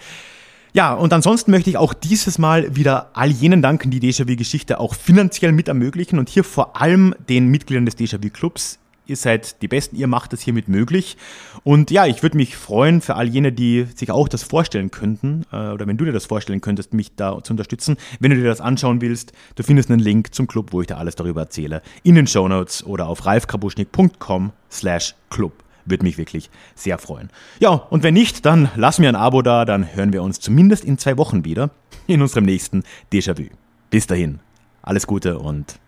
Ja, 0.73 0.93
und 0.93 1.11
ansonsten 1.13 1.51
möchte 1.51 1.69
ich 1.69 1.77
auch 1.77 1.93
dieses 1.93 2.37
Mal 2.37 2.75
wieder 2.75 3.09
all 3.13 3.29
jenen 3.29 3.61
danken, 3.61 3.89
die 3.89 3.99
Déjà-vu-Geschichte 3.99 4.79
auch 4.79 4.93
finanziell 4.95 5.51
mit 5.51 5.67
ermöglichen 5.67 6.19
und 6.19 6.29
hier 6.29 6.43
vor 6.43 6.79
allem 6.79 7.15
den 7.29 7.47
Mitgliedern 7.47 7.85
des 7.85 7.97
Déjà-vu-Clubs 7.97 8.79
Ihr 9.07 9.15
seid 9.15 9.61
die 9.61 9.69
Besten, 9.69 9.95
ihr 9.95 10.07
macht 10.07 10.33
es 10.33 10.41
hiermit 10.41 10.67
möglich. 10.67 11.15
Und 11.63 11.91
ja, 11.91 12.05
ich 12.05 12.23
würde 12.23 12.35
mich 12.35 12.57
freuen 12.57 12.99
für 13.01 13.15
all 13.15 13.27
jene, 13.27 13.53
die 13.53 13.87
sich 13.95 14.11
auch 14.11 14.27
das 14.27 14.43
vorstellen 14.43 14.91
könnten, 14.91 15.45
äh, 15.51 15.69
oder 15.69 15.87
wenn 15.87 15.95
du 15.95 16.03
dir 16.03 16.11
das 16.11 16.25
vorstellen 16.25 16.59
könntest, 16.59 16.93
mich 16.93 17.15
da 17.15 17.41
zu 17.41 17.53
unterstützen. 17.53 17.95
Wenn 18.19 18.31
du 18.31 18.37
dir 18.37 18.43
das 18.43 18.59
anschauen 18.59 18.99
willst, 18.99 19.31
du 19.55 19.63
findest 19.63 19.89
einen 19.89 19.99
Link 19.99 20.35
zum 20.35 20.47
Club, 20.47 20.73
wo 20.73 20.81
ich 20.81 20.87
dir 20.87 20.97
alles 20.97 21.15
darüber 21.15 21.41
erzähle, 21.41 21.81
in 22.03 22.15
den 22.15 22.27
Show 22.27 22.47
Notes 22.49 22.85
oder 22.85 23.07
auf 23.07 23.25
ralfkabuschnik.com 23.25 24.51
slash 24.69 25.15
club. 25.29 25.53
Würde 25.85 26.03
mich 26.03 26.17
wirklich 26.17 26.49
sehr 26.75 26.97
freuen. 26.97 27.29
Ja, 27.59 27.69
und 27.69 28.03
wenn 28.03 28.13
nicht, 28.13 28.45
dann 28.45 28.69
lass 28.75 28.99
mir 28.99 29.07
ein 29.07 29.15
Abo 29.15 29.41
da, 29.41 29.63
dann 29.63 29.95
hören 29.95 30.11
wir 30.11 30.21
uns 30.21 30.41
zumindest 30.41 30.83
in 30.83 30.97
zwei 30.97 31.17
Wochen 31.17 31.45
wieder 31.45 31.69
in 32.07 32.21
unserem 32.21 32.43
nächsten 32.43 32.83
Déjà-vu. 33.13 33.45
Bis 33.89 34.05
dahin, 34.05 34.39
alles 34.81 35.07
Gute 35.07 35.39
und 35.39 35.79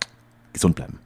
gesund 0.54 0.76
bleiben. 0.76 1.00